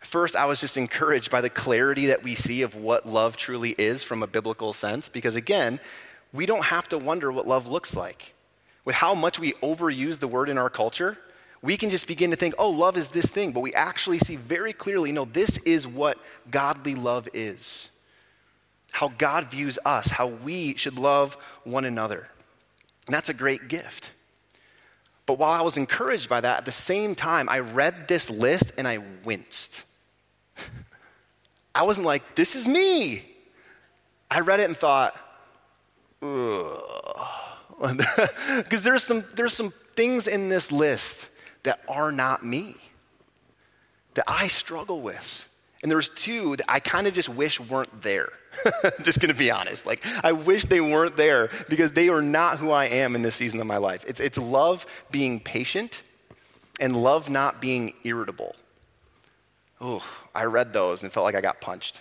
First, 0.00 0.34
I 0.34 0.46
was 0.46 0.60
just 0.60 0.76
encouraged 0.76 1.30
by 1.30 1.40
the 1.40 1.50
clarity 1.50 2.06
that 2.06 2.22
we 2.22 2.34
see 2.34 2.62
of 2.62 2.74
what 2.74 3.06
love 3.06 3.36
truly 3.36 3.70
is 3.78 4.02
from 4.02 4.22
a 4.22 4.26
biblical 4.26 4.72
sense, 4.72 5.08
because 5.08 5.36
again, 5.36 5.78
we 6.32 6.46
don't 6.46 6.64
have 6.64 6.88
to 6.88 6.98
wonder 6.98 7.30
what 7.30 7.46
love 7.46 7.66
looks 7.66 7.94
like. 7.94 8.34
With 8.84 8.94
how 8.94 9.14
much 9.14 9.38
we 9.38 9.52
overuse 9.54 10.18
the 10.18 10.28
word 10.28 10.48
in 10.48 10.58
our 10.58 10.70
culture, 10.70 11.18
we 11.62 11.76
can 11.76 11.90
just 11.90 12.08
begin 12.08 12.30
to 12.30 12.36
think, 12.36 12.54
oh, 12.58 12.70
love 12.70 12.96
is 12.96 13.10
this 13.10 13.26
thing, 13.26 13.52
but 13.52 13.60
we 13.60 13.74
actually 13.74 14.18
see 14.18 14.36
very 14.36 14.72
clearly, 14.72 15.12
no, 15.12 15.26
this 15.26 15.58
is 15.58 15.86
what 15.86 16.18
godly 16.50 16.94
love 16.94 17.28
is. 17.34 17.90
How 18.92 19.08
God 19.08 19.50
views 19.50 19.78
us, 19.84 20.08
how 20.08 20.28
we 20.28 20.74
should 20.76 20.98
love 20.98 21.34
one 21.64 21.84
another. 21.84 22.28
And 23.06 23.14
that's 23.14 23.28
a 23.28 23.34
great 23.34 23.68
gift. 23.68 24.12
But 25.26 25.38
while 25.38 25.52
I 25.52 25.62
was 25.62 25.76
encouraged 25.76 26.28
by 26.28 26.40
that, 26.40 26.58
at 26.58 26.64
the 26.64 26.72
same 26.72 27.14
time, 27.14 27.48
I 27.48 27.58
read 27.58 28.08
this 28.08 28.30
list 28.30 28.72
and 28.78 28.88
I 28.88 28.98
winced. 29.24 29.84
I 31.74 31.84
wasn't 31.84 32.06
like, 32.06 32.34
this 32.34 32.56
is 32.56 32.66
me. 32.66 33.24
I 34.30 34.40
read 34.40 34.60
it 34.60 34.64
and 34.64 34.76
thought, 34.76 35.16
because 36.20 36.82
there's 38.82 39.02
some, 39.02 39.24
there's 39.34 39.54
some 39.54 39.72
things 39.94 40.26
in 40.26 40.48
this 40.48 40.70
list 40.70 41.28
that 41.62 41.80
are 41.88 42.12
not 42.12 42.44
me, 42.44 42.74
that 44.14 44.24
I 44.26 44.48
struggle 44.48 45.00
with. 45.00 45.46
And 45.82 45.90
there's 45.90 46.10
two 46.10 46.56
that 46.56 46.70
I 46.70 46.80
kind 46.80 47.06
of 47.06 47.14
just 47.14 47.30
wish 47.30 47.58
weren't 47.58 48.02
there. 48.02 48.28
just 49.02 49.20
gonna 49.20 49.32
be 49.32 49.50
honest. 49.50 49.86
Like, 49.86 50.04
I 50.22 50.32
wish 50.32 50.64
they 50.64 50.80
weren't 50.80 51.16
there 51.16 51.48
because 51.68 51.92
they 51.92 52.10
are 52.10 52.20
not 52.20 52.58
who 52.58 52.70
I 52.70 52.86
am 52.86 53.14
in 53.14 53.22
this 53.22 53.36
season 53.36 53.60
of 53.60 53.66
my 53.66 53.78
life. 53.78 54.04
It's, 54.06 54.20
it's 54.20 54.36
love 54.36 54.84
being 55.10 55.40
patient 55.40 56.02
and 56.80 56.96
love 56.96 57.30
not 57.30 57.60
being 57.60 57.94
irritable. 58.04 58.54
Oh, 59.80 60.04
I 60.34 60.44
read 60.44 60.72
those 60.72 61.02
and 61.02 61.10
felt 61.10 61.24
like 61.24 61.34
I 61.34 61.40
got 61.40 61.60
punched. 61.60 62.00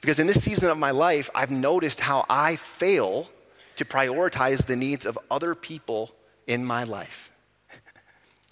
Because 0.00 0.18
in 0.18 0.26
this 0.26 0.42
season 0.42 0.70
of 0.70 0.76
my 0.76 0.90
life, 0.90 1.30
I've 1.34 1.50
noticed 1.50 2.00
how 2.00 2.26
I 2.28 2.56
fail 2.56 3.30
to 3.76 3.84
prioritize 3.84 4.66
the 4.66 4.76
needs 4.76 5.06
of 5.06 5.18
other 5.30 5.54
people 5.54 6.10
in 6.46 6.64
my 6.64 6.84
life. 6.84 7.30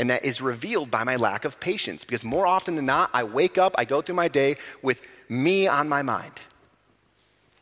And 0.00 0.08
that 0.10 0.24
is 0.24 0.40
revealed 0.40 0.90
by 0.90 1.04
my 1.04 1.16
lack 1.16 1.44
of 1.44 1.60
patience. 1.60 2.02
Because 2.04 2.24
more 2.24 2.46
often 2.46 2.74
than 2.74 2.86
not, 2.86 3.10
I 3.12 3.22
wake 3.22 3.58
up, 3.58 3.74
I 3.76 3.84
go 3.84 4.00
through 4.00 4.16
my 4.16 4.26
day 4.26 4.56
with 4.80 5.02
me 5.28 5.68
on 5.68 5.88
my 5.88 6.02
mind. 6.02 6.32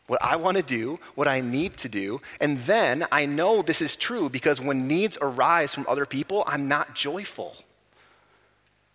What 0.07 0.23
I 0.23 0.37
want 0.37 0.57
to 0.57 0.63
do, 0.63 0.97
what 1.13 1.27
I 1.27 1.41
need 1.41 1.77
to 1.77 1.89
do. 1.89 2.21
And 2.39 2.57
then 2.59 3.05
I 3.11 3.25
know 3.25 3.61
this 3.61 3.81
is 3.81 3.95
true 3.95 4.29
because 4.29 4.59
when 4.59 4.87
needs 4.87 5.17
arise 5.21 5.75
from 5.75 5.85
other 5.87 6.05
people, 6.05 6.43
I'm 6.47 6.67
not 6.67 6.95
joyful. 6.95 7.57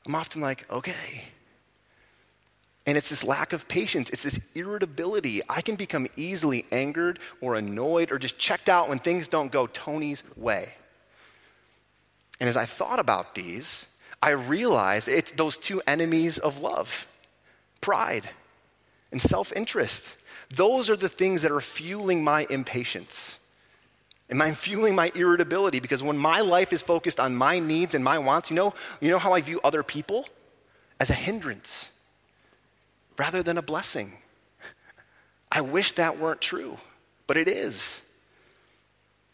I'm 0.06 0.14
often 0.14 0.40
like, 0.40 0.68
okay. 0.72 1.24
And 2.86 2.96
it's 2.96 3.10
this 3.10 3.24
lack 3.24 3.52
of 3.52 3.66
patience, 3.66 4.10
it's 4.10 4.22
this 4.22 4.52
irritability. 4.54 5.42
I 5.48 5.60
can 5.60 5.74
become 5.74 6.06
easily 6.14 6.66
angered 6.70 7.18
or 7.40 7.56
annoyed 7.56 8.12
or 8.12 8.18
just 8.18 8.38
checked 8.38 8.68
out 8.68 8.88
when 8.88 9.00
things 9.00 9.26
don't 9.26 9.50
go 9.50 9.66
Tony's 9.66 10.22
way. 10.36 10.74
And 12.38 12.48
as 12.48 12.56
I 12.56 12.64
thought 12.64 13.00
about 13.00 13.34
these, 13.34 13.86
I 14.22 14.30
realized 14.30 15.08
it's 15.08 15.32
those 15.32 15.56
two 15.56 15.82
enemies 15.86 16.38
of 16.38 16.60
love 16.60 17.08
pride 17.80 18.28
and 19.10 19.20
self 19.20 19.52
interest. 19.52 20.16
Those 20.54 20.88
are 20.88 20.96
the 20.96 21.08
things 21.08 21.42
that 21.42 21.50
are 21.50 21.60
fueling 21.60 22.22
my 22.22 22.46
impatience. 22.50 23.38
And 24.28 24.42
I'm 24.42 24.54
fueling 24.54 24.94
my 24.94 25.10
irritability 25.14 25.80
because 25.80 26.02
when 26.02 26.18
my 26.18 26.40
life 26.40 26.72
is 26.72 26.82
focused 26.82 27.20
on 27.20 27.36
my 27.36 27.58
needs 27.58 27.94
and 27.94 28.02
my 28.04 28.18
wants, 28.18 28.50
you 28.50 28.56
know, 28.56 28.74
you 29.00 29.10
know 29.10 29.18
how 29.18 29.32
I 29.32 29.40
view 29.40 29.60
other 29.62 29.82
people? 29.82 30.26
As 30.98 31.10
a 31.10 31.14
hindrance 31.14 31.90
rather 33.18 33.42
than 33.42 33.58
a 33.58 33.62
blessing. 33.62 34.14
I 35.50 35.60
wish 35.60 35.92
that 35.92 36.18
weren't 36.18 36.40
true, 36.40 36.78
but 37.26 37.36
it 37.36 37.48
is. 37.48 38.02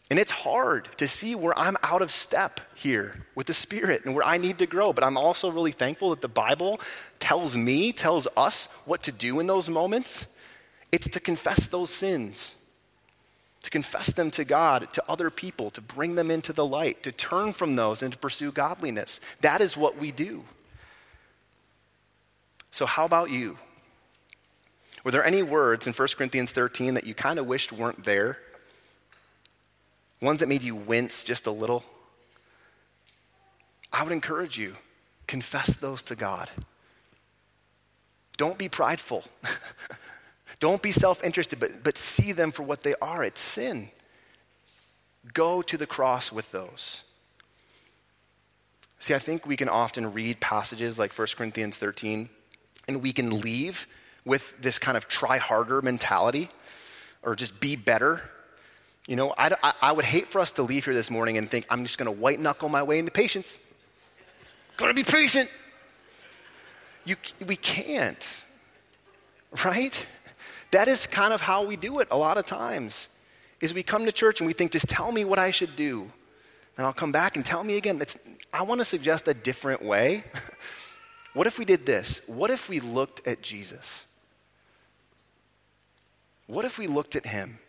And 0.09 0.19
it's 0.19 0.31
hard 0.31 0.89
to 0.97 1.07
see 1.07 1.33
where 1.33 1.57
I'm 1.57 1.77
out 1.81 2.01
of 2.01 2.11
step 2.11 2.59
here 2.75 3.25
with 3.35 3.47
the 3.47 3.53
Spirit 3.53 4.05
and 4.05 4.13
where 4.13 4.25
I 4.25 4.37
need 4.37 4.59
to 4.59 4.67
grow. 4.67 4.93
But 4.93 5.03
I'm 5.03 5.17
also 5.17 5.49
really 5.49 5.71
thankful 5.71 6.11
that 6.11 6.21
the 6.21 6.27
Bible 6.27 6.79
tells 7.19 7.55
me, 7.55 7.91
tells 7.91 8.27
us 8.37 8.67
what 8.85 9.01
to 9.03 9.11
do 9.11 9.39
in 9.39 9.47
those 9.47 9.69
moments. 9.69 10.27
It's 10.91 11.09
to 11.09 11.19
confess 11.19 11.67
those 11.67 11.89
sins, 11.89 12.53
to 13.63 13.71
confess 13.71 14.13
them 14.13 14.29
to 14.31 14.43
God, 14.43 14.93
to 14.93 15.03
other 15.09 15.31
people, 15.31 15.71
to 15.71 15.81
bring 15.81 16.13
them 16.13 16.29
into 16.29 16.53
the 16.53 16.65
light, 16.65 17.01
to 17.03 17.11
turn 17.11 17.51
from 17.53 17.75
those 17.75 18.03
and 18.03 18.13
to 18.13 18.19
pursue 18.19 18.51
godliness. 18.51 19.19
That 19.41 19.61
is 19.61 19.75
what 19.75 19.97
we 19.97 20.11
do. 20.11 20.43
So, 22.69 22.85
how 22.85 23.05
about 23.05 23.31
you? 23.31 23.57
Were 25.03 25.11
there 25.11 25.25
any 25.25 25.43
words 25.43 25.85
in 25.85 25.93
1 25.93 26.07
Corinthians 26.17 26.51
13 26.51 26.93
that 26.93 27.05
you 27.05 27.13
kind 27.13 27.39
of 27.39 27.45
wished 27.45 27.71
weren't 27.71 28.05
there? 28.05 28.37
ones 30.23 30.39
that 30.39 30.47
made 30.47 30.63
you 30.63 30.75
wince 30.75 31.23
just 31.23 31.45
a 31.45 31.51
little, 31.51 31.83
I 33.91 34.03
would 34.03 34.13
encourage 34.13 34.57
you 34.57 34.73
confess 35.27 35.75
those 35.75 36.01
to 36.03 36.15
God. 36.15 36.49
Don't 38.37 38.57
be 38.57 38.69
prideful. 38.69 39.25
Don't 40.59 40.81
be 40.81 40.91
self 40.91 41.23
interested, 41.23 41.59
but, 41.59 41.83
but 41.83 41.97
see 41.97 42.31
them 42.31 42.51
for 42.51 42.63
what 42.63 42.81
they 42.81 42.95
are. 43.01 43.23
It's 43.23 43.41
sin. 43.41 43.89
Go 45.33 45.61
to 45.61 45.77
the 45.77 45.85
cross 45.85 46.31
with 46.31 46.51
those. 46.51 47.03
See, 48.99 49.13
I 49.13 49.19
think 49.19 49.45
we 49.45 49.57
can 49.57 49.69
often 49.69 50.13
read 50.13 50.39
passages 50.39 50.97
like 50.97 51.13
1 51.13 51.27
Corinthians 51.35 51.77
13, 51.77 52.29
and 52.87 53.01
we 53.01 53.11
can 53.11 53.41
leave 53.41 53.85
with 54.25 54.59
this 54.61 54.79
kind 54.79 54.97
of 54.97 55.07
try 55.07 55.37
harder 55.37 55.81
mentality 55.81 56.49
or 57.21 57.35
just 57.35 57.59
be 57.59 57.75
better 57.75 58.21
you 59.07 59.17
know, 59.17 59.33
I, 59.37 59.53
I, 59.61 59.73
I, 59.81 59.91
would 59.91 60.05
hate 60.05 60.27
for 60.27 60.39
us 60.39 60.53
to 60.53 60.63
leave 60.63 60.85
here 60.85 60.93
this 60.93 61.11
morning 61.11 61.37
and 61.37 61.49
think, 61.49 61.65
I'm 61.69 61.83
just 61.83 61.97
going 61.97 62.13
to 62.13 62.21
white 62.21 62.39
knuckle 62.39 62.69
my 62.69 62.83
way 62.83 62.99
into 62.99 63.11
patience. 63.11 63.59
Going 64.77 64.95
to 64.95 64.95
be 64.95 65.03
patient. 65.03 65.51
You, 67.03 67.17
we 67.45 67.57
can't, 67.57 68.41
right? 69.65 70.07
That 70.71 70.87
is 70.87 71.05
kind 71.05 71.33
of 71.33 71.41
how 71.41 71.65
we 71.65 71.75
do 71.75 71.99
it 71.99 72.07
a 72.11 72.17
lot 72.17 72.37
of 72.37 72.45
times. 72.45 73.09
Is 73.59 73.73
we 73.73 73.83
come 73.83 74.05
to 74.05 74.11
church 74.13 74.39
and 74.39 74.47
we 74.47 74.53
think, 74.53 74.71
just 74.71 74.87
tell 74.87 75.11
me 75.11 75.25
what 75.25 75.37
I 75.37 75.51
should 75.51 75.75
do. 75.75 76.09
And 76.77 76.85
I'll 76.85 76.93
come 76.93 77.11
back 77.11 77.35
and 77.35 77.45
tell 77.45 77.63
me 77.63 77.75
again. 77.75 77.99
That's, 77.99 78.17
I 78.53 78.63
want 78.63 78.79
to 78.79 78.85
suggest 78.85 79.27
a 79.27 79.33
different 79.33 79.83
way. 79.83 80.23
what 81.33 81.45
if 81.45 81.59
we 81.59 81.65
did 81.65 81.85
this? 81.85 82.21
What 82.25 82.49
if 82.49 82.69
we 82.69 82.79
looked 82.79 83.27
at 83.27 83.41
Jesus? 83.41 84.05
What 86.47 86.65
if 86.65 86.77
we 86.77 86.87
looked 86.87 87.15
at 87.15 87.25
him? 87.25 87.59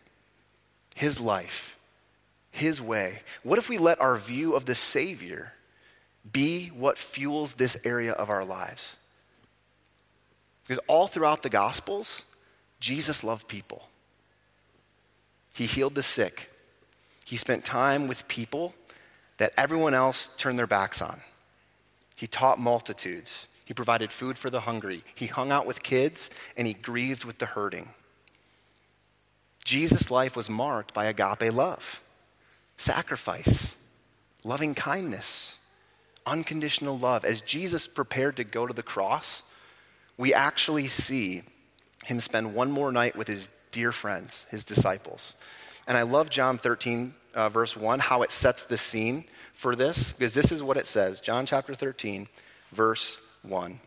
his 0.95 1.21
life, 1.21 1.79
his 2.51 2.81
way? 2.81 3.21
What 3.43 3.59
if 3.59 3.69
we 3.69 3.79
let 3.79 4.01
our 4.01 4.17
view 4.17 4.55
of 4.55 4.65
the 4.65 4.75
Savior 4.75 5.53
be 6.31 6.69
what 6.69 6.99
fuels 6.99 7.55
this 7.55 7.77
area 7.85 8.13
of 8.13 8.31
our 8.31 8.45
lives? 8.45 8.97
Because 10.67 10.83
all 10.87 11.07
throughout 11.07 11.43
the 11.43 11.51
Gospels, 11.51 12.25
Jesus 12.81 13.23
loved 13.23 13.49
people. 13.49 13.89
He 15.53 15.67
healed 15.67 15.95
the 15.95 16.03
sick. 16.03 16.51
He 17.25 17.37
spent 17.37 17.65
time 17.65 18.09
with 18.09 18.27
people 18.29 18.75
that 19.39 19.53
everyone 19.57 19.95
else 19.95 20.31
turned 20.37 20.59
their 20.59 20.67
backs 20.67 21.03
on. 21.03 21.21
He 22.17 22.27
taught 22.27 22.59
multitudes. 22.59 23.49
He 23.65 23.75
provided 23.75 24.13
food 24.13 24.39
for 24.39 24.51
the 24.51 24.61
hungry. 24.61 25.03
He 25.15 25.27
hung 25.27 25.51
out 25.51 25.67
with 25.67 25.83
kids 25.83 26.31
and 26.57 26.67
he 26.67 26.75
grieved 26.75 27.25
with 27.25 27.39
the 27.39 27.47
hurting. 27.47 27.89
Jesus' 29.65 30.11
life 30.11 30.37
was 30.37 30.51
marked 30.51 30.93
by 30.93 31.07
agape 31.07 31.53
love, 31.53 32.03
sacrifice, 32.77 33.77
loving 34.45 34.75
kindness, 34.75 35.59
unconditional 36.27 36.99
love. 36.99 37.25
As 37.25 37.41
Jesus 37.41 37.87
prepared 37.87 38.37
to 38.37 38.45
go 38.45 38.67
to 38.67 38.75
the 38.75 38.83
cross, 38.83 39.43
we 40.17 40.35
actually 40.35 40.87
see 40.87 41.43
him 42.05 42.21
spend 42.21 42.55
one 42.55 42.71
more 42.71 42.93
night 42.93 43.17
with 43.17 43.27
his 43.27 43.49
dear 43.73 43.91
friends, 43.91 44.47
his 44.51 44.65
disciples. 44.65 45.35
And 45.87 45.97
I 45.97 46.03
love 46.03 46.31
John 46.31 46.59
13, 46.59 47.15
uh, 47.35 47.49
verse 47.49 47.77
1, 47.77 47.99
how 47.99 48.23
it 48.23 48.31
sets 48.31 48.65
the 48.67 48.79
scene 48.79 49.25
for 49.53 49.75
this, 49.75 50.13
because 50.13 50.35
this 50.35 50.53
is 50.53 50.63
what 50.63 50.77
it 50.77 50.87
says 50.87 51.21
John 51.21 51.47
chapter 51.47 51.75
13, 51.75 52.29
verse 52.73 53.19
1. 53.43 53.81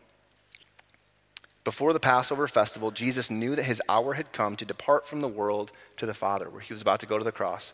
Before 1.64 1.92
the 1.92 2.00
Passover 2.00 2.48
festival, 2.48 2.90
Jesus 2.90 3.30
knew 3.30 3.54
that 3.54 3.64
his 3.64 3.82
hour 3.88 4.14
had 4.14 4.32
come 4.32 4.56
to 4.56 4.64
depart 4.64 5.06
from 5.06 5.20
the 5.20 5.28
world 5.28 5.72
to 5.98 6.06
the 6.06 6.14
Father, 6.14 6.48
where 6.48 6.60
he 6.60 6.72
was 6.72 6.82
about 6.82 7.00
to 7.00 7.06
go 7.06 7.18
to 7.18 7.24
the 7.24 7.32
cross. 7.32 7.72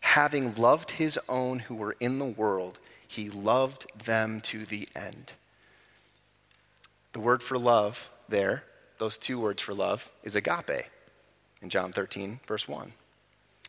Having 0.00 0.56
loved 0.56 0.92
his 0.92 1.18
own 1.28 1.60
who 1.60 1.74
were 1.74 1.96
in 1.98 2.18
the 2.18 2.24
world, 2.24 2.78
he 3.08 3.30
loved 3.30 3.86
them 3.98 4.40
to 4.42 4.64
the 4.64 4.88
end. 4.94 5.32
The 7.12 7.20
word 7.20 7.42
for 7.42 7.58
love 7.58 8.10
there, 8.28 8.64
those 8.98 9.16
two 9.16 9.40
words 9.40 9.62
for 9.62 9.74
love, 9.74 10.12
is 10.22 10.36
agape 10.36 10.86
in 11.62 11.70
John 11.70 11.92
13, 11.92 12.40
verse 12.46 12.68
1. 12.68 12.92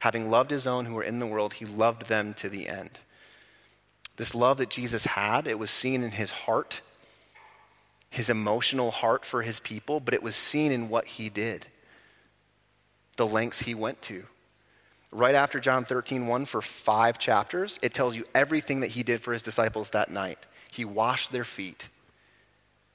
Having 0.02 0.30
loved 0.30 0.52
his 0.52 0.68
own 0.68 0.86
who 0.86 0.96
were 0.96 1.04
in 1.04 1.20
the 1.20 1.28
world, 1.28 1.54
he 1.54 1.66
loved 1.66 2.08
them 2.08 2.34
to 2.36 2.50
the 2.50 2.68
end. 2.68 3.00
This 4.18 4.36
love 4.36 4.58
that 4.58 4.70
Jesus 4.70 5.06
had, 5.06 5.48
it 5.48 5.60
was 5.60 5.72
seen 5.72 6.04
in 6.04 6.12
his 6.12 6.32
heart 6.32 6.82
his 8.18 8.32
emotional 8.32 8.90
heart 8.90 9.24
for 9.24 9.44
his 9.44 9.60
people, 9.60 10.00
but 10.00 10.16
it 10.16 10.24
was 10.24 10.36
seen 10.36 10.72
in 10.72 10.90
what 10.90 11.06
he 11.06 11.30
did, 11.30 11.68
the 13.16 13.28
lengths 13.28 13.62
he 13.62 13.76
went 13.76 14.02
to. 14.02 14.24
Right 15.12 15.36
after 15.36 15.60
John 15.60 15.86
13, 15.86 16.26
1, 16.26 16.46
for 16.46 16.64
five 16.64 17.20
chapters, 17.20 17.78
it 17.84 17.94
tells 17.94 18.16
you 18.16 18.24
everything 18.34 18.80
that 18.80 18.88
he 18.88 19.04
did 19.04 19.22
for 19.22 19.34
his 19.34 19.44
disciples 19.44 19.92
that 19.92 20.10
night. 20.10 20.48
He 20.72 20.84
washed 20.84 21.32
their 21.32 21.44
feet. 21.44 21.90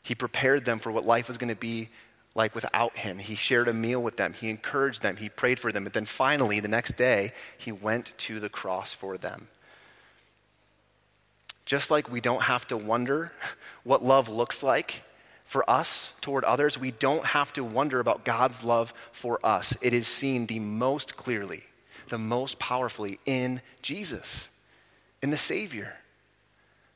He 0.02 0.16
prepared 0.16 0.64
them 0.64 0.80
for 0.80 0.90
what 0.90 1.06
life 1.06 1.28
was 1.28 1.38
going 1.38 1.54
to 1.54 1.60
be 1.60 1.90
like 2.34 2.52
without 2.56 2.96
him. 2.96 3.18
He 3.18 3.36
shared 3.36 3.68
a 3.68 3.72
meal 3.72 4.02
with 4.02 4.16
them. 4.16 4.32
He 4.32 4.50
encouraged 4.50 5.02
them. 5.02 5.18
He 5.18 5.28
prayed 5.28 5.60
for 5.60 5.70
them. 5.70 5.84
But 5.84 5.92
then 5.92 6.04
finally, 6.04 6.58
the 6.58 6.66
next 6.66 6.94
day, 6.94 7.30
he 7.56 7.70
went 7.70 8.18
to 8.18 8.40
the 8.40 8.48
cross 8.48 8.92
for 8.92 9.16
them. 9.16 9.46
Just 11.64 11.92
like 11.92 12.10
we 12.10 12.20
don't 12.20 12.42
have 12.42 12.66
to 12.66 12.76
wonder 12.76 13.30
what 13.84 14.04
love 14.04 14.28
looks 14.28 14.64
like 14.64 15.04
for 15.52 15.68
us 15.68 16.14
toward 16.22 16.44
others, 16.44 16.78
we 16.80 16.92
don't 16.92 17.26
have 17.26 17.52
to 17.52 17.62
wonder 17.62 18.00
about 18.00 18.24
God's 18.24 18.64
love 18.64 18.94
for 19.12 19.38
us. 19.44 19.76
It 19.82 19.92
is 19.92 20.08
seen 20.08 20.46
the 20.46 20.58
most 20.58 21.14
clearly, 21.18 21.64
the 22.08 22.16
most 22.16 22.58
powerfully 22.58 23.18
in 23.26 23.60
Jesus, 23.82 24.48
in 25.22 25.30
the 25.30 25.36
Savior. 25.36 25.96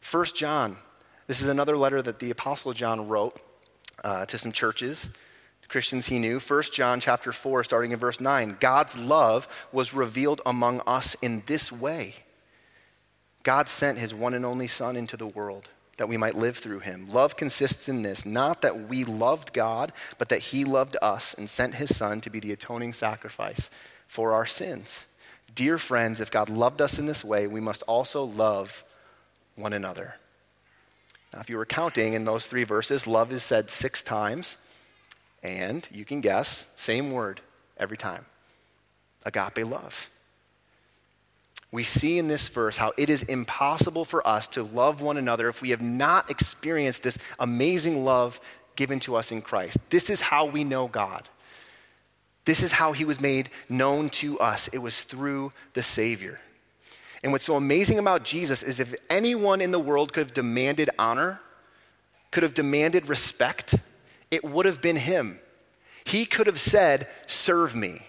First 0.00 0.34
John, 0.34 0.78
this 1.26 1.42
is 1.42 1.48
another 1.48 1.76
letter 1.76 2.00
that 2.00 2.18
the 2.18 2.30
Apostle 2.30 2.72
John 2.72 3.06
wrote. 3.06 3.38
uh, 4.04 4.24
to 4.26 4.38
some 4.38 4.52
churches, 4.52 5.10
Christians 5.68 6.06
he 6.06 6.18
knew. 6.18 6.38
1 6.38 6.62
John 6.72 7.00
chapter 7.00 7.32
4, 7.32 7.64
starting 7.64 7.92
in 7.92 7.98
verse 7.98 8.20
9. 8.20 8.56
God's 8.60 8.96
love 8.96 9.48
was 9.72 9.92
revealed 9.92 10.40
among 10.46 10.80
us 10.86 11.14
in 11.20 11.42
this 11.46 11.72
way. 11.72 12.14
God 13.42 13.68
sent 13.68 13.98
his 13.98 14.14
one 14.14 14.34
and 14.34 14.44
only 14.44 14.68
Son 14.68 14.96
into 14.96 15.16
the 15.16 15.26
world 15.26 15.68
that 15.96 16.08
we 16.08 16.16
might 16.16 16.34
live 16.34 16.56
through 16.56 16.80
him. 16.80 17.08
Love 17.10 17.36
consists 17.36 17.88
in 17.88 18.02
this 18.02 18.26
not 18.26 18.62
that 18.62 18.88
we 18.88 19.04
loved 19.04 19.52
God, 19.52 19.92
but 20.18 20.28
that 20.28 20.40
he 20.40 20.64
loved 20.64 20.96
us 21.00 21.34
and 21.34 21.48
sent 21.48 21.76
his 21.76 21.96
Son 21.96 22.20
to 22.20 22.30
be 22.30 22.40
the 22.40 22.52
atoning 22.52 22.92
sacrifice 22.92 23.70
for 24.06 24.32
our 24.32 24.46
sins. 24.46 25.06
Dear 25.54 25.78
friends, 25.78 26.20
if 26.20 26.30
God 26.30 26.50
loved 26.50 26.82
us 26.82 26.98
in 26.98 27.06
this 27.06 27.24
way, 27.24 27.46
we 27.46 27.60
must 27.60 27.82
also 27.82 28.24
love 28.24 28.84
one 29.54 29.72
another. 29.72 30.16
Now, 31.32 31.40
if 31.40 31.48
you 31.48 31.56
were 31.56 31.66
counting 31.66 32.12
in 32.12 32.24
those 32.24 32.46
three 32.46 32.64
verses, 32.64 33.06
love 33.06 33.32
is 33.32 33.42
said 33.42 33.70
six 33.70 34.04
times, 34.04 34.58
and 35.42 35.88
you 35.90 36.04
can 36.04 36.20
guess, 36.20 36.72
same 36.76 37.10
word 37.10 37.40
every 37.78 37.96
time 37.96 38.26
agape 39.24 39.66
love 39.66 40.08
we 41.72 41.82
see 41.82 42.18
in 42.18 42.28
this 42.28 42.48
verse 42.48 42.76
how 42.76 42.92
it 42.96 43.10
is 43.10 43.22
impossible 43.24 44.04
for 44.04 44.26
us 44.26 44.48
to 44.48 44.62
love 44.62 45.00
one 45.00 45.16
another 45.16 45.48
if 45.48 45.60
we 45.60 45.70
have 45.70 45.82
not 45.82 46.30
experienced 46.30 47.02
this 47.02 47.18
amazing 47.38 48.04
love 48.04 48.40
given 48.76 49.00
to 49.00 49.16
us 49.16 49.32
in 49.32 49.42
Christ. 49.42 49.78
This 49.90 50.10
is 50.10 50.20
how 50.20 50.46
we 50.46 50.64
know 50.64 50.86
God. 50.86 51.28
This 52.44 52.62
is 52.62 52.72
how 52.72 52.92
he 52.92 53.04
was 53.04 53.20
made 53.20 53.50
known 53.68 54.08
to 54.10 54.38
us. 54.38 54.68
It 54.68 54.78
was 54.78 55.02
through 55.02 55.50
the 55.74 55.82
Savior. 55.82 56.38
And 57.24 57.32
what's 57.32 57.44
so 57.44 57.56
amazing 57.56 57.98
about 57.98 58.22
Jesus 58.22 58.62
is 58.62 58.78
if 58.78 58.94
anyone 59.10 59.60
in 59.60 59.72
the 59.72 59.80
world 59.80 60.12
could 60.12 60.26
have 60.26 60.34
demanded 60.34 60.88
honor, 60.98 61.40
could 62.30 62.44
have 62.44 62.54
demanded 62.54 63.08
respect, 63.08 63.74
it 64.30 64.44
would 64.44 64.66
have 64.66 64.80
been 64.80 64.96
him. 64.96 65.40
He 66.04 66.24
could 66.24 66.46
have 66.46 66.60
said, 66.60 67.08
Serve 67.26 67.74
me, 67.74 68.06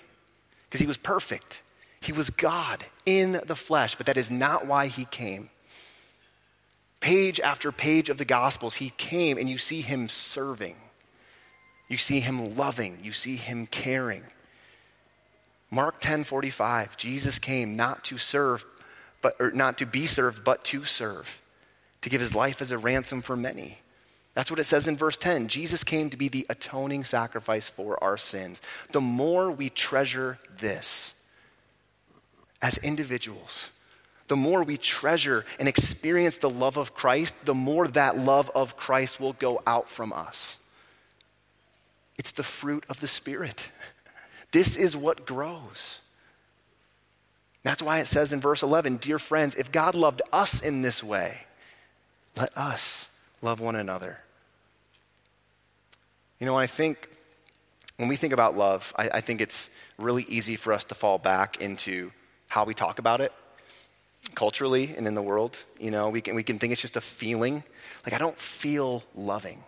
because 0.65 0.81
he 0.81 0.85
was 0.85 0.97
perfect. 0.97 1.63
He 1.99 2.11
was 2.11 2.29
God 2.29 2.85
in 3.07 3.39
the 3.45 3.55
flesh, 3.55 3.95
but 3.95 4.05
that 4.05 4.17
is 4.17 4.29
not 4.29 4.67
why 4.67 4.87
he 4.87 5.05
came. 5.05 5.49
Page 6.99 7.39
after 7.39 7.71
page 7.71 8.09
of 8.09 8.17
the 8.17 8.25
Gospels, 8.25 8.75
he 8.75 8.91
came 8.97 9.37
and 9.37 9.49
you 9.49 9.57
see 9.57 9.81
him 9.81 10.09
serving. 10.09 10.75
You 11.87 11.97
see 11.97 12.19
him 12.19 12.57
loving. 12.57 12.99
You 13.01 13.13
see 13.13 13.37
him 13.37 13.65
caring. 13.65 14.23
Mark 15.71 16.01
10 16.01 16.25
45, 16.25 16.97
Jesus 16.97 17.39
came 17.39 17.77
not 17.77 18.03
to 18.05 18.17
serve, 18.17 18.65
but 19.21 19.35
or 19.39 19.51
not 19.51 19.77
to 19.77 19.85
be 19.85 20.05
served, 20.05 20.43
but 20.43 20.63
to 20.65 20.83
serve, 20.83 21.41
to 22.01 22.09
give 22.09 22.19
his 22.21 22.35
life 22.35 22.61
as 22.61 22.71
a 22.71 22.77
ransom 22.77 23.21
for 23.21 23.37
many. 23.37 23.79
That's 24.33 24.51
what 24.51 24.59
it 24.59 24.65
says 24.65 24.87
in 24.87 24.97
verse 24.97 25.17
10. 25.17 25.47
Jesus 25.47 25.83
came 25.83 26.09
to 26.09 26.17
be 26.17 26.27
the 26.27 26.45
atoning 26.49 27.05
sacrifice 27.05 27.69
for 27.69 28.01
our 28.03 28.17
sins. 28.17 28.61
The 28.91 29.01
more 29.01 29.49
we 29.49 29.69
treasure 29.69 30.39
this, 30.59 31.15
as 32.61 32.77
individuals, 32.79 33.69
the 34.27 34.35
more 34.35 34.63
we 34.63 34.77
treasure 34.77 35.45
and 35.59 35.67
experience 35.67 36.37
the 36.37 36.49
love 36.49 36.77
of 36.77 36.93
Christ, 36.93 37.45
the 37.45 37.53
more 37.53 37.87
that 37.87 38.17
love 38.17 38.51
of 38.53 38.75
Christ 38.75 39.19
will 39.19 39.33
go 39.33 39.61
out 39.65 39.89
from 39.89 40.11
us. 40.11 40.59
It's 42.17 42.31
the 42.31 42.43
fruit 42.43 42.85
of 42.89 42.99
the 42.99 43.07
Spirit. 43.07 43.71
This 44.53 44.77
is 44.77 44.95
what 44.95 45.25
grows. 45.25 45.99
That's 47.63 47.81
why 47.81 47.99
it 47.99 48.07
says 48.07 48.31
in 48.31 48.39
verse 48.39 48.63
11 48.63 48.95
Dear 48.95 49.19
friends, 49.19 49.55
if 49.55 49.73
God 49.73 49.93
loved 49.93 50.21
us 50.31 50.61
in 50.61 50.83
this 50.83 51.03
way, 51.03 51.39
let 52.37 52.57
us 52.57 53.09
love 53.41 53.59
one 53.59 53.75
another. 53.75 54.19
You 56.39 56.45
know, 56.45 56.57
I 56.57 56.65
think 56.65 57.09
when 57.97 58.07
we 58.07 58.15
think 58.15 58.31
about 58.31 58.57
love, 58.57 58.93
I, 58.95 59.09
I 59.15 59.21
think 59.21 59.41
it's 59.41 59.69
really 59.99 60.23
easy 60.29 60.55
for 60.55 60.71
us 60.71 60.85
to 60.85 60.95
fall 60.95 61.17
back 61.17 61.59
into 61.59 62.11
how 62.47 62.65
we 62.65 62.73
talk 62.73 62.99
about 62.99 63.21
it 63.21 63.31
culturally 64.35 64.93
and 64.97 65.07
in 65.07 65.15
the 65.15 65.21
world. 65.21 65.63
You 65.79 65.91
know, 65.91 66.09
we 66.09 66.21
can, 66.21 66.35
we 66.35 66.43
can 66.43 66.59
think 66.59 66.73
it's 66.73 66.81
just 66.81 66.95
a 66.95 67.01
feeling. 67.01 67.63
Like, 68.05 68.13
I 68.13 68.17
don't 68.17 68.37
feel 68.37 69.03
loving. 69.15 69.63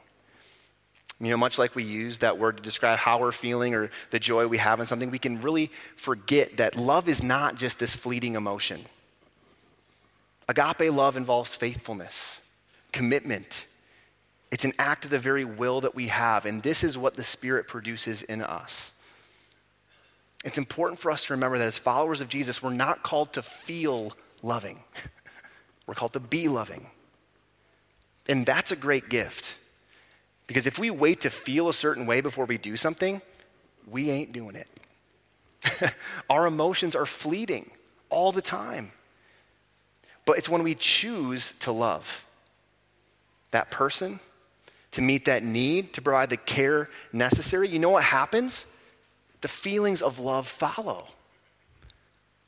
You 1.22 1.30
know, 1.30 1.38
much 1.38 1.58
like 1.58 1.76
we 1.76 1.84
use 1.84 2.20
that 2.20 2.38
word 2.38 2.58
to 2.58 2.64
describe 2.64 2.98
how 2.98 3.20
we're 3.20 3.34
feeling 3.34 3.76
or 3.76 3.90
the 4.12 4.20
joy 4.20 4.48
we 4.48 4.58
have 4.58 4.80
in 4.80 4.88
something, 4.88 5.12
we 5.12 5.20
can 5.20 5.42
really 5.42 5.68
forget 5.96 6.58
that 6.58 6.78
love 6.78 7.10
is 7.10 7.22
not 7.22 7.56
just 7.56 7.78
this 7.80 7.94
fleeting 7.96 8.36
emotion. 8.36 8.82
Agape 10.48 10.92
love 10.92 11.18
involves 11.18 11.56
faithfulness, 11.56 12.42
commitment. 12.94 13.66
It's 14.52 14.64
an 14.66 14.74
act 14.80 15.06
of 15.06 15.12
the 15.12 15.20
very 15.20 15.46
will 15.46 15.82
that 15.82 15.94
we 15.94 16.08
have, 16.08 16.46
and 16.46 16.64
this 16.64 16.84
is 16.84 16.98
what 16.98 17.16
the 17.16 17.24
Spirit 17.24 17.68
produces 17.68 18.22
in 18.24 18.42
us. 18.42 18.94
It's 20.46 20.58
important 20.58 21.00
for 21.00 21.12
us 21.12 21.26
to 21.26 21.34
remember 21.34 21.58
that 21.58 21.68
as 21.68 21.78
followers 21.78 22.22
of 22.22 22.30
Jesus, 22.30 22.64
we're 22.64 22.74
not 22.74 23.04
called 23.04 23.34
to 23.34 23.42
feel 23.42 24.14
loving, 24.42 24.84
we're 25.88 25.96
called 25.96 26.14
to 26.14 26.20
be 26.20 26.48
loving. 26.48 26.88
And 28.28 28.46
that's 28.46 28.72
a 28.72 28.76
great 28.76 29.10
gift. 29.10 29.58
Because 30.46 30.68
if 30.68 30.78
we 30.78 30.90
wait 30.90 31.22
to 31.22 31.30
feel 31.30 31.68
a 31.68 31.74
certain 31.74 32.06
way 32.06 32.22
before 32.22 32.46
we 32.46 32.58
do 32.58 32.78
something, 32.78 33.22
we 33.88 34.10
ain't 34.10 34.34
doing 34.34 34.56
it. 34.56 35.96
Our 36.30 36.46
emotions 36.46 36.96
are 36.96 37.06
fleeting 37.06 37.72
all 38.10 38.32
the 38.32 38.42
time. 38.42 38.92
But 40.26 40.38
it's 40.38 40.50
when 40.50 40.64
we 40.64 40.76
choose 40.76 41.54
to 41.62 41.72
love 41.72 42.26
that 43.52 43.72
person, 43.72 44.20
to 44.92 45.02
meet 45.02 45.26
that 45.26 45.44
need, 45.44 45.94
to 45.94 46.02
provide 46.02 46.30
the 46.30 46.38
care 46.38 46.88
necessary, 47.12 47.68
you 47.68 47.80
know 47.80 47.90
what 47.90 48.04
happens? 48.04 48.68
The 49.42 49.48
feelings 49.48 50.02
of 50.02 50.20
love 50.20 50.48
follow. 50.48 51.08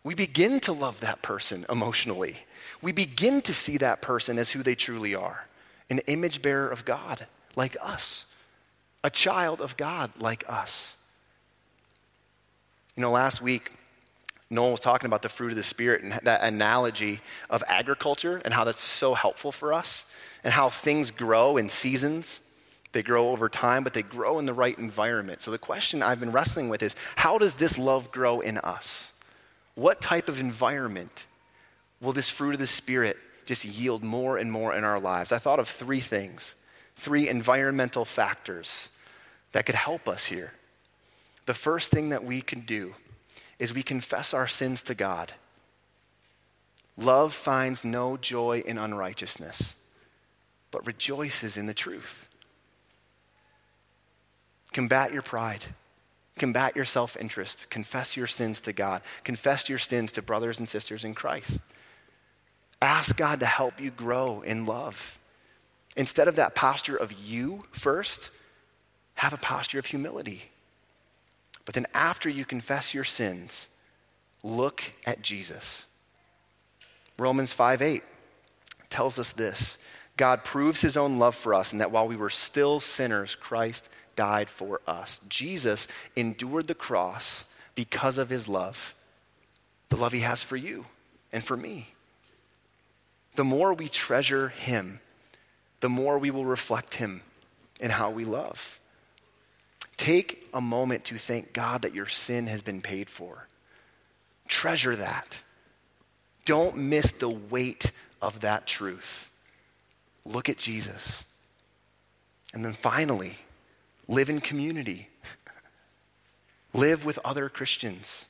We 0.03 0.15
begin 0.15 0.59
to 0.61 0.73
love 0.73 0.99
that 1.01 1.21
person 1.21 1.65
emotionally. 1.69 2.37
We 2.81 2.91
begin 2.91 3.41
to 3.43 3.53
see 3.53 3.77
that 3.77 4.01
person 4.01 4.37
as 4.39 4.51
who 4.51 4.63
they 4.63 4.75
truly 4.75 5.15
are 5.15 5.47
an 5.89 5.99
image 6.07 6.41
bearer 6.41 6.69
of 6.69 6.85
God, 6.85 7.27
like 7.57 7.75
us, 7.83 8.25
a 9.03 9.09
child 9.09 9.59
of 9.59 9.75
God, 9.75 10.09
like 10.19 10.45
us. 10.47 10.95
You 12.95 13.01
know, 13.01 13.11
last 13.11 13.41
week, 13.41 13.73
Noel 14.49 14.71
was 14.71 14.79
talking 14.79 15.07
about 15.07 15.21
the 15.21 15.27
fruit 15.27 15.49
of 15.49 15.57
the 15.57 15.63
Spirit 15.63 16.01
and 16.01 16.13
that 16.23 16.43
analogy 16.43 17.19
of 17.49 17.61
agriculture 17.67 18.41
and 18.45 18.53
how 18.53 18.63
that's 18.63 18.81
so 18.81 19.13
helpful 19.13 19.51
for 19.51 19.73
us 19.73 20.09
and 20.45 20.53
how 20.53 20.69
things 20.69 21.11
grow 21.11 21.57
in 21.57 21.67
seasons 21.67 22.39
they 22.91 23.03
grow 23.03 23.29
over 23.29 23.47
time, 23.47 23.83
but 23.83 23.93
they 23.93 24.01
grow 24.01 24.39
in 24.39 24.45
the 24.45 24.53
right 24.53 24.77
environment. 24.77 25.41
So 25.41 25.51
the 25.51 25.57
question 25.57 26.03
I've 26.03 26.19
been 26.19 26.31
wrestling 26.31 26.69
with 26.69 26.83
is 26.83 26.95
how 27.15 27.37
does 27.37 27.55
this 27.55 27.77
love 27.77 28.11
grow 28.11 28.39
in 28.41 28.57
us? 28.57 29.13
What 29.75 30.01
type 30.01 30.27
of 30.27 30.39
environment 30.39 31.25
will 32.01 32.13
this 32.13 32.29
fruit 32.29 32.53
of 32.53 32.59
the 32.59 32.67
Spirit 32.67 33.17
just 33.45 33.63
yield 33.63 34.03
more 34.03 34.37
and 34.37 34.51
more 34.51 34.75
in 34.75 34.83
our 34.83 34.99
lives? 34.99 35.31
I 35.31 35.37
thought 35.37 35.59
of 35.59 35.69
three 35.69 36.01
things, 36.01 36.55
three 36.95 37.29
environmental 37.29 38.03
factors 38.03 38.89
that 39.53 39.65
could 39.65 39.75
help 39.75 40.09
us 40.09 40.25
here. 40.25 40.53
The 41.45 41.53
first 41.53 41.91
thing 41.91 42.09
that 42.09 42.23
we 42.23 42.41
can 42.41 42.61
do 42.61 42.93
is 43.57 43.73
we 43.73 43.83
confess 43.83 44.33
our 44.33 44.47
sins 44.47 44.83
to 44.83 44.95
God. 44.95 45.33
Love 46.97 47.33
finds 47.33 47.85
no 47.85 48.17
joy 48.17 48.61
in 48.65 48.77
unrighteousness, 48.77 49.75
but 50.71 50.85
rejoices 50.85 51.57
in 51.57 51.67
the 51.67 51.73
truth. 51.73 52.27
Combat 54.73 55.11
your 55.11 55.21
pride. 55.21 55.65
Combat 56.37 56.75
your 56.75 56.85
self 56.85 57.17
interest. 57.17 57.69
Confess 57.69 58.15
your 58.15 58.27
sins 58.27 58.61
to 58.61 58.73
God. 58.73 59.01
Confess 59.23 59.69
your 59.69 59.77
sins 59.77 60.11
to 60.13 60.21
brothers 60.21 60.59
and 60.59 60.67
sisters 60.67 61.03
in 61.03 61.13
Christ. 61.13 61.61
Ask 62.81 63.15
God 63.15 63.39
to 63.41 63.45
help 63.45 63.79
you 63.79 63.91
grow 63.91 64.41
in 64.41 64.65
love. 64.65 65.19
Instead 65.95 66.27
of 66.27 66.37
that 66.37 66.55
posture 66.55 66.95
of 66.95 67.11
you 67.11 67.61
first, 67.71 68.31
have 69.15 69.33
a 69.33 69.37
posture 69.37 69.77
of 69.77 69.85
humility. 69.85 70.43
But 71.65 71.75
then, 71.75 71.85
after 71.93 72.29
you 72.29 72.45
confess 72.45 72.93
your 72.93 73.03
sins, 73.03 73.67
look 74.41 74.83
at 75.05 75.21
Jesus. 75.21 75.85
Romans 77.19 77.53
5 77.53 77.81
8 77.81 78.03
tells 78.89 79.19
us 79.19 79.31
this 79.31 79.77
God 80.17 80.43
proves 80.43 80.81
his 80.81 80.97
own 80.97 81.19
love 81.19 81.35
for 81.35 81.53
us, 81.53 81.71
and 81.71 81.81
that 81.81 81.91
while 81.91 82.07
we 82.07 82.15
were 82.15 82.29
still 82.29 82.79
sinners, 82.79 83.35
Christ 83.35 83.89
died 84.15 84.49
for 84.49 84.81
us. 84.87 85.19
Jesus 85.29 85.87
endured 86.15 86.67
the 86.67 86.75
cross 86.75 87.45
because 87.75 88.17
of 88.17 88.29
his 88.29 88.47
love, 88.47 88.93
the 89.89 89.95
love 89.95 90.11
he 90.11 90.19
has 90.21 90.43
for 90.43 90.57
you 90.57 90.85
and 91.31 91.43
for 91.43 91.57
me. 91.57 91.89
The 93.35 93.43
more 93.43 93.73
we 93.73 93.87
treasure 93.87 94.49
him, 94.49 94.99
the 95.79 95.89
more 95.89 96.19
we 96.19 96.31
will 96.31 96.45
reflect 96.45 96.95
him 96.95 97.21
in 97.79 97.91
how 97.91 98.09
we 98.09 98.25
love. 98.25 98.79
Take 99.97 100.47
a 100.53 100.61
moment 100.61 101.05
to 101.05 101.17
thank 101.17 101.53
God 101.53 101.83
that 101.83 101.93
your 101.93 102.07
sin 102.07 102.47
has 102.47 102.61
been 102.61 102.81
paid 102.81 103.09
for. 103.09 103.47
Treasure 104.47 104.95
that. 104.95 105.39
Don't 106.45 106.75
miss 106.75 107.11
the 107.11 107.29
weight 107.29 107.91
of 108.21 108.41
that 108.41 108.67
truth. 108.67 109.29
Look 110.25 110.49
at 110.49 110.57
Jesus. 110.57 111.23
And 112.53 112.65
then 112.65 112.73
finally, 112.73 113.37
live 114.11 114.29
in 114.29 114.41
community, 114.41 115.07
live 116.73 117.05
with 117.05 117.17
other 117.23 117.49
Christians. 117.49 118.25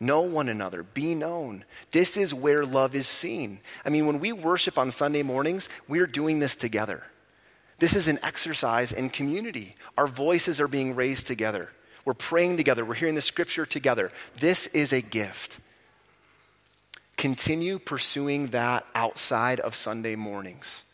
Know 0.00 0.22
one 0.22 0.48
another, 0.48 0.82
be 0.82 1.14
known. 1.14 1.64
This 1.90 2.16
is 2.16 2.34
where 2.34 2.66
love 2.66 2.94
is 2.94 3.06
seen. 3.06 3.60
I 3.84 3.88
mean, 3.88 4.06
when 4.06 4.20
we 4.20 4.32
worship 4.32 4.78
on 4.78 4.90
Sunday 4.90 5.22
mornings, 5.22 5.68
we're 5.88 6.06
doing 6.06 6.38
this 6.38 6.56
together. 6.56 7.02
This 7.78 7.94
is 7.94 8.08
an 8.08 8.18
exercise 8.22 8.92
in 8.92 9.10
community. 9.10 9.74
Our 9.96 10.06
voices 10.06 10.60
are 10.60 10.68
being 10.68 10.94
raised 10.94 11.26
together. 11.26 11.70
We're 12.04 12.14
praying 12.14 12.56
together. 12.56 12.84
We're 12.84 12.94
hearing 12.94 13.14
the 13.14 13.22
scripture 13.22 13.66
together. 13.66 14.10
This 14.38 14.66
is 14.68 14.92
a 14.92 15.00
gift. 15.00 15.60
Continue 17.16 17.78
pursuing 17.78 18.48
that 18.48 18.86
outside 18.94 19.60
of 19.60 19.74
Sunday 19.74 20.14
mornings. 20.14 20.84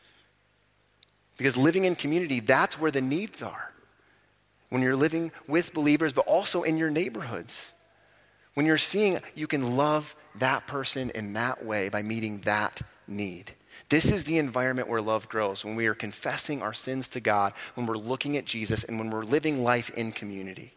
Because 1.36 1.56
living 1.56 1.84
in 1.84 1.96
community, 1.96 2.40
that's 2.40 2.80
where 2.80 2.90
the 2.90 3.00
needs 3.00 3.42
are. 3.42 3.71
When 4.72 4.80
you're 4.80 4.96
living 4.96 5.32
with 5.46 5.74
believers, 5.74 6.14
but 6.14 6.26
also 6.26 6.62
in 6.62 6.78
your 6.78 6.90
neighborhoods. 6.90 7.72
When 8.54 8.64
you're 8.64 8.78
seeing 8.78 9.20
you 9.34 9.46
can 9.46 9.76
love 9.76 10.16
that 10.36 10.66
person 10.66 11.10
in 11.10 11.34
that 11.34 11.62
way 11.62 11.90
by 11.90 12.02
meeting 12.02 12.38
that 12.46 12.80
need. 13.06 13.52
This 13.90 14.10
is 14.10 14.24
the 14.24 14.38
environment 14.38 14.88
where 14.88 15.02
love 15.02 15.28
grows, 15.28 15.62
when 15.62 15.76
we 15.76 15.88
are 15.88 15.94
confessing 15.94 16.62
our 16.62 16.72
sins 16.72 17.10
to 17.10 17.20
God, 17.20 17.52
when 17.74 17.84
we're 17.84 17.98
looking 17.98 18.38
at 18.38 18.46
Jesus, 18.46 18.82
and 18.82 18.98
when 18.98 19.10
we're 19.10 19.26
living 19.26 19.62
life 19.62 19.90
in 19.90 20.10
community. 20.10 20.72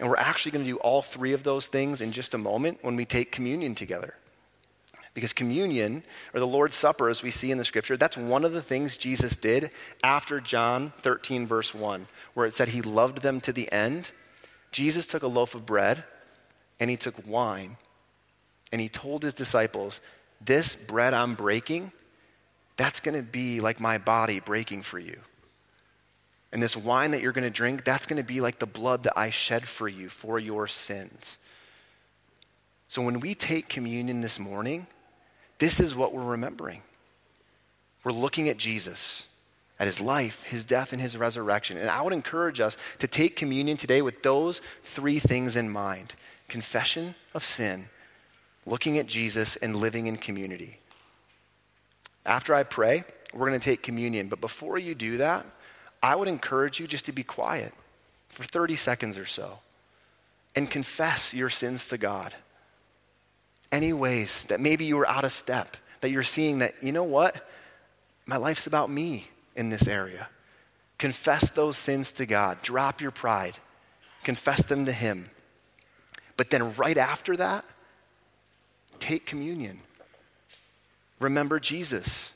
And 0.00 0.08
we're 0.08 0.16
actually 0.16 0.50
going 0.50 0.64
to 0.64 0.70
do 0.72 0.78
all 0.78 1.00
three 1.00 1.34
of 1.34 1.44
those 1.44 1.68
things 1.68 2.00
in 2.00 2.10
just 2.10 2.34
a 2.34 2.38
moment 2.38 2.80
when 2.82 2.96
we 2.96 3.04
take 3.04 3.30
communion 3.30 3.76
together. 3.76 4.16
Because 5.14 5.32
communion, 5.32 6.04
or 6.32 6.40
the 6.40 6.46
Lord's 6.46 6.76
Supper, 6.76 7.10
as 7.10 7.22
we 7.22 7.30
see 7.30 7.50
in 7.50 7.58
the 7.58 7.64
scripture, 7.64 7.96
that's 7.96 8.16
one 8.16 8.44
of 8.44 8.52
the 8.52 8.62
things 8.62 8.96
Jesus 8.96 9.36
did 9.36 9.70
after 10.02 10.40
John 10.40 10.92
13, 11.00 11.46
verse 11.46 11.74
1, 11.74 12.06
where 12.32 12.46
it 12.46 12.54
said 12.54 12.68
he 12.68 12.80
loved 12.80 13.20
them 13.20 13.40
to 13.42 13.52
the 13.52 13.70
end. 13.70 14.10
Jesus 14.70 15.06
took 15.06 15.22
a 15.22 15.28
loaf 15.28 15.54
of 15.54 15.66
bread 15.66 16.04
and 16.80 16.88
he 16.88 16.96
took 16.96 17.26
wine 17.26 17.76
and 18.72 18.80
he 18.80 18.88
told 18.88 19.22
his 19.22 19.34
disciples, 19.34 20.00
This 20.40 20.74
bread 20.74 21.12
I'm 21.12 21.34
breaking, 21.34 21.92
that's 22.78 23.00
going 23.00 23.16
to 23.16 23.22
be 23.22 23.60
like 23.60 23.80
my 23.80 23.98
body 23.98 24.40
breaking 24.40 24.82
for 24.82 24.98
you. 24.98 25.18
And 26.52 26.62
this 26.62 26.76
wine 26.76 27.12
that 27.12 27.22
you're 27.22 27.32
going 27.32 27.44
to 27.44 27.50
drink, 27.50 27.84
that's 27.84 28.06
going 28.06 28.20
to 28.20 28.26
be 28.26 28.40
like 28.40 28.58
the 28.58 28.66
blood 28.66 29.04
that 29.04 29.16
I 29.16 29.30
shed 29.30 29.68
for 29.68 29.88
you 29.88 30.08
for 30.08 30.38
your 30.38 30.66
sins. 30.66 31.38
So 32.88 33.02
when 33.02 33.20
we 33.20 33.34
take 33.34 33.68
communion 33.68 34.20
this 34.20 34.38
morning, 34.38 34.86
this 35.62 35.78
is 35.78 35.94
what 35.94 36.12
we're 36.12 36.24
remembering. 36.24 36.82
We're 38.02 38.10
looking 38.10 38.48
at 38.48 38.56
Jesus, 38.56 39.28
at 39.78 39.86
his 39.86 40.00
life, 40.00 40.42
his 40.42 40.64
death, 40.64 40.92
and 40.92 41.00
his 41.00 41.16
resurrection. 41.16 41.76
And 41.76 41.88
I 41.88 42.02
would 42.02 42.12
encourage 42.12 42.58
us 42.58 42.76
to 42.98 43.06
take 43.06 43.36
communion 43.36 43.76
today 43.76 44.02
with 44.02 44.24
those 44.24 44.58
three 44.82 45.20
things 45.20 45.54
in 45.54 45.70
mind 45.70 46.16
confession 46.48 47.14
of 47.32 47.44
sin, 47.44 47.88
looking 48.66 48.98
at 48.98 49.06
Jesus, 49.06 49.54
and 49.54 49.76
living 49.76 50.08
in 50.08 50.16
community. 50.16 50.80
After 52.26 52.56
I 52.56 52.64
pray, 52.64 53.04
we're 53.32 53.46
going 53.46 53.60
to 53.60 53.64
take 53.64 53.84
communion. 53.84 54.26
But 54.26 54.40
before 54.40 54.78
you 54.78 54.96
do 54.96 55.18
that, 55.18 55.46
I 56.02 56.16
would 56.16 56.26
encourage 56.26 56.80
you 56.80 56.88
just 56.88 57.04
to 57.04 57.12
be 57.12 57.22
quiet 57.22 57.72
for 58.30 58.42
30 58.42 58.74
seconds 58.74 59.16
or 59.16 59.26
so 59.26 59.60
and 60.56 60.68
confess 60.68 61.32
your 61.32 61.50
sins 61.50 61.86
to 61.86 61.98
God. 61.98 62.34
Any 63.72 63.92
ways 63.92 64.44
that 64.44 64.60
maybe 64.60 64.84
you 64.84 64.96
were 64.96 65.08
out 65.08 65.24
of 65.24 65.32
step, 65.32 65.76
that 66.02 66.10
you're 66.10 66.22
seeing 66.22 66.58
that, 66.58 66.74
you 66.82 66.92
know 66.92 67.04
what? 67.04 67.48
My 68.26 68.36
life's 68.36 68.68
about 68.68 68.90
me 68.90 69.28
in 69.56 69.70
this 69.70 69.88
area. 69.88 70.28
Confess 70.98 71.50
those 71.50 71.76
sins 71.76 72.12
to 72.12 72.26
God. 72.26 72.62
Drop 72.62 73.00
your 73.00 73.10
pride. 73.10 73.58
Confess 74.22 74.66
them 74.66 74.86
to 74.86 74.92
Him. 74.92 75.30
But 76.36 76.50
then, 76.50 76.74
right 76.74 76.96
after 76.96 77.36
that, 77.36 77.64
take 79.00 79.26
communion. 79.26 79.80
Remember 81.18 81.58
Jesus. 81.58 82.32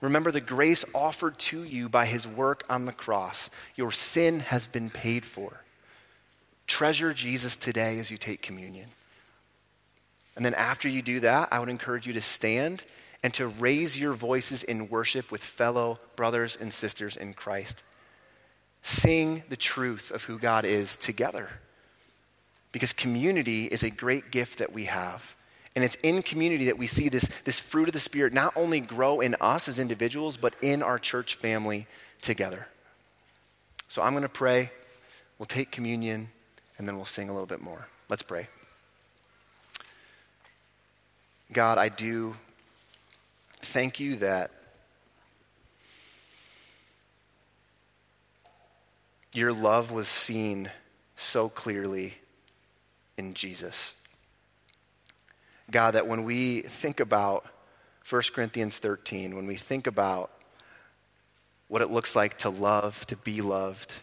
Remember 0.00 0.30
the 0.30 0.40
grace 0.40 0.84
offered 0.94 1.38
to 1.38 1.64
you 1.64 1.88
by 1.88 2.06
his 2.06 2.26
work 2.26 2.62
on 2.70 2.84
the 2.84 2.92
cross. 2.92 3.50
Your 3.74 3.90
sin 3.90 4.40
has 4.40 4.66
been 4.66 4.90
paid 4.90 5.24
for. 5.24 5.64
Treasure 6.66 7.12
Jesus 7.12 7.56
today 7.56 7.98
as 7.98 8.10
you 8.10 8.16
take 8.16 8.40
communion. 8.40 8.88
And 10.38 10.44
then 10.44 10.54
after 10.54 10.88
you 10.88 11.02
do 11.02 11.18
that, 11.20 11.48
I 11.50 11.58
would 11.58 11.68
encourage 11.68 12.06
you 12.06 12.12
to 12.12 12.22
stand 12.22 12.84
and 13.24 13.34
to 13.34 13.48
raise 13.48 13.98
your 13.98 14.12
voices 14.12 14.62
in 14.62 14.88
worship 14.88 15.32
with 15.32 15.42
fellow 15.42 15.98
brothers 16.14 16.56
and 16.58 16.72
sisters 16.72 17.16
in 17.16 17.34
Christ. 17.34 17.82
Sing 18.80 19.42
the 19.48 19.56
truth 19.56 20.12
of 20.12 20.22
who 20.22 20.38
God 20.38 20.64
is 20.64 20.96
together. 20.96 21.50
Because 22.70 22.92
community 22.92 23.64
is 23.64 23.82
a 23.82 23.90
great 23.90 24.30
gift 24.30 24.60
that 24.60 24.72
we 24.72 24.84
have. 24.84 25.34
And 25.74 25.84
it's 25.84 25.96
in 25.96 26.22
community 26.22 26.66
that 26.66 26.78
we 26.78 26.86
see 26.86 27.08
this, 27.08 27.26
this 27.42 27.58
fruit 27.58 27.88
of 27.88 27.92
the 27.92 27.98
Spirit 27.98 28.32
not 28.32 28.52
only 28.54 28.78
grow 28.78 29.18
in 29.18 29.34
us 29.40 29.66
as 29.66 29.80
individuals, 29.80 30.36
but 30.36 30.54
in 30.62 30.84
our 30.84 31.00
church 31.00 31.34
family 31.34 31.88
together. 32.22 32.68
So 33.88 34.02
I'm 34.02 34.12
going 34.12 34.22
to 34.22 34.28
pray. 34.28 34.70
We'll 35.40 35.46
take 35.46 35.72
communion, 35.72 36.28
and 36.78 36.86
then 36.86 36.94
we'll 36.94 37.06
sing 37.06 37.28
a 37.28 37.32
little 37.32 37.46
bit 37.46 37.60
more. 37.60 37.88
Let's 38.08 38.22
pray. 38.22 38.46
God, 41.50 41.78
I 41.78 41.88
do 41.88 42.36
thank 43.62 43.98
you 43.98 44.16
that 44.16 44.50
your 49.32 49.54
love 49.54 49.90
was 49.90 50.08
seen 50.08 50.70
so 51.16 51.48
clearly 51.48 52.18
in 53.16 53.32
Jesus. 53.32 53.94
God, 55.70 55.92
that 55.92 56.06
when 56.06 56.24
we 56.24 56.60
think 56.60 57.00
about 57.00 57.46
1 58.08 58.22
Corinthians 58.34 58.76
13, 58.76 59.34
when 59.34 59.46
we 59.46 59.56
think 59.56 59.86
about 59.86 60.30
what 61.68 61.80
it 61.80 61.90
looks 61.90 62.14
like 62.14 62.36
to 62.38 62.50
love, 62.50 63.06
to 63.06 63.16
be 63.16 63.40
loved, 63.40 63.94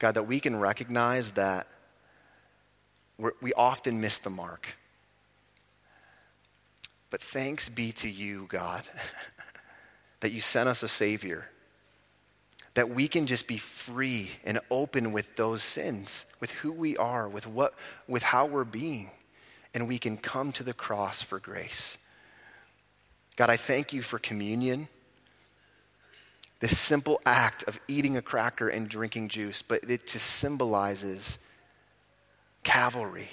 God, 0.00 0.14
that 0.14 0.24
we 0.24 0.40
can 0.40 0.58
recognize 0.58 1.32
that 1.32 1.68
we 3.40 3.52
often 3.52 4.00
miss 4.00 4.18
the 4.18 4.30
mark. 4.30 4.76
But 7.10 7.22
thanks 7.22 7.68
be 7.68 7.92
to 7.92 8.08
you, 8.08 8.46
God, 8.48 8.82
that 10.20 10.32
you 10.32 10.40
sent 10.40 10.68
us 10.68 10.82
a 10.82 10.88
Savior, 10.88 11.48
that 12.74 12.90
we 12.90 13.08
can 13.08 13.26
just 13.26 13.46
be 13.46 13.58
free 13.58 14.30
and 14.44 14.60
open 14.70 15.12
with 15.12 15.36
those 15.36 15.62
sins, 15.62 16.24
with 16.40 16.52
who 16.52 16.72
we 16.72 16.96
are, 16.96 17.28
with, 17.28 17.46
what, 17.46 17.74
with 18.06 18.22
how 18.22 18.46
we're 18.46 18.64
being 18.64 19.10
and 19.74 19.86
we 19.86 19.98
can 19.98 20.16
come 20.16 20.52
to 20.52 20.62
the 20.62 20.72
cross 20.72 21.22
for 21.22 21.38
grace. 21.38 21.98
God, 23.36 23.50
I 23.50 23.56
thank 23.56 23.92
you 23.92 24.02
for 24.02 24.18
communion, 24.18 24.88
this 26.60 26.76
simple 26.76 27.20
act 27.24 27.62
of 27.64 27.80
eating 27.88 28.16
a 28.16 28.22
cracker 28.22 28.68
and 28.68 28.88
drinking 28.88 29.28
juice, 29.28 29.62
but 29.62 29.88
it 29.88 30.06
just 30.06 30.26
symbolizes 30.26 31.38
Calvary. 32.64 33.28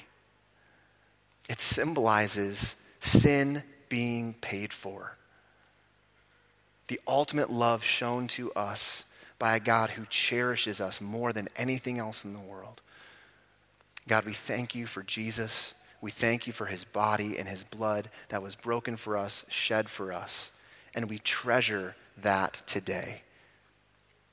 It 1.49 1.59
symbolizes 1.59 2.75
sin 2.99 3.63
being 3.89 4.33
paid 4.35 4.73
for. 4.73 5.17
The 6.87 6.99
ultimate 7.07 7.51
love 7.51 7.83
shown 7.83 8.27
to 8.29 8.51
us 8.53 9.03
by 9.39 9.55
a 9.55 9.59
God 9.59 9.91
who 9.91 10.05
cherishes 10.09 10.81
us 10.81 11.01
more 11.01 11.33
than 11.33 11.47
anything 11.55 11.99
else 11.99 12.25
in 12.25 12.33
the 12.33 12.39
world. 12.39 12.81
God, 14.07 14.25
we 14.25 14.33
thank 14.33 14.73
you 14.73 14.87
for 14.87 15.03
Jesus. 15.03 15.73
We 15.99 16.11
thank 16.11 16.47
you 16.47 16.53
for 16.53 16.65
his 16.65 16.85
body 16.85 17.37
and 17.37 17.47
his 17.47 17.63
blood 17.63 18.09
that 18.29 18.41
was 18.41 18.55
broken 18.55 18.95
for 18.95 19.17
us, 19.17 19.45
shed 19.49 19.89
for 19.89 20.13
us. 20.13 20.51
And 20.95 21.09
we 21.09 21.19
treasure 21.19 21.95
that 22.17 22.63
today 22.65 23.21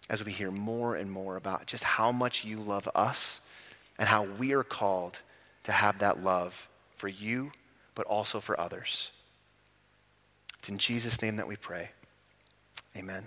as 0.08 0.24
we 0.24 0.32
hear 0.32 0.50
more 0.50 0.94
and 0.94 1.10
more 1.10 1.36
about 1.36 1.66
just 1.66 1.84
how 1.84 2.12
much 2.12 2.44
you 2.44 2.58
love 2.58 2.88
us 2.94 3.40
and 3.98 4.08
how 4.08 4.24
we 4.24 4.52
are 4.52 4.64
called 4.64 5.20
to 5.64 5.72
have 5.72 5.98
that 5.98 6.22
love 6.22 6.68
for 6.96 7.08
you, 7.08 7.50
but 7.94 8.06
also 8.06 8.40
for 8.40 8.58
others. 8.58 9.10
It's 10.58 10.68
in 10.68 10.78
Jesus' 10.78 11.20
name 11.20 11.36
that 11.36 11.48
we 11.48 11.56
pray. 11.56 11.90
Amen. 12.96 13.24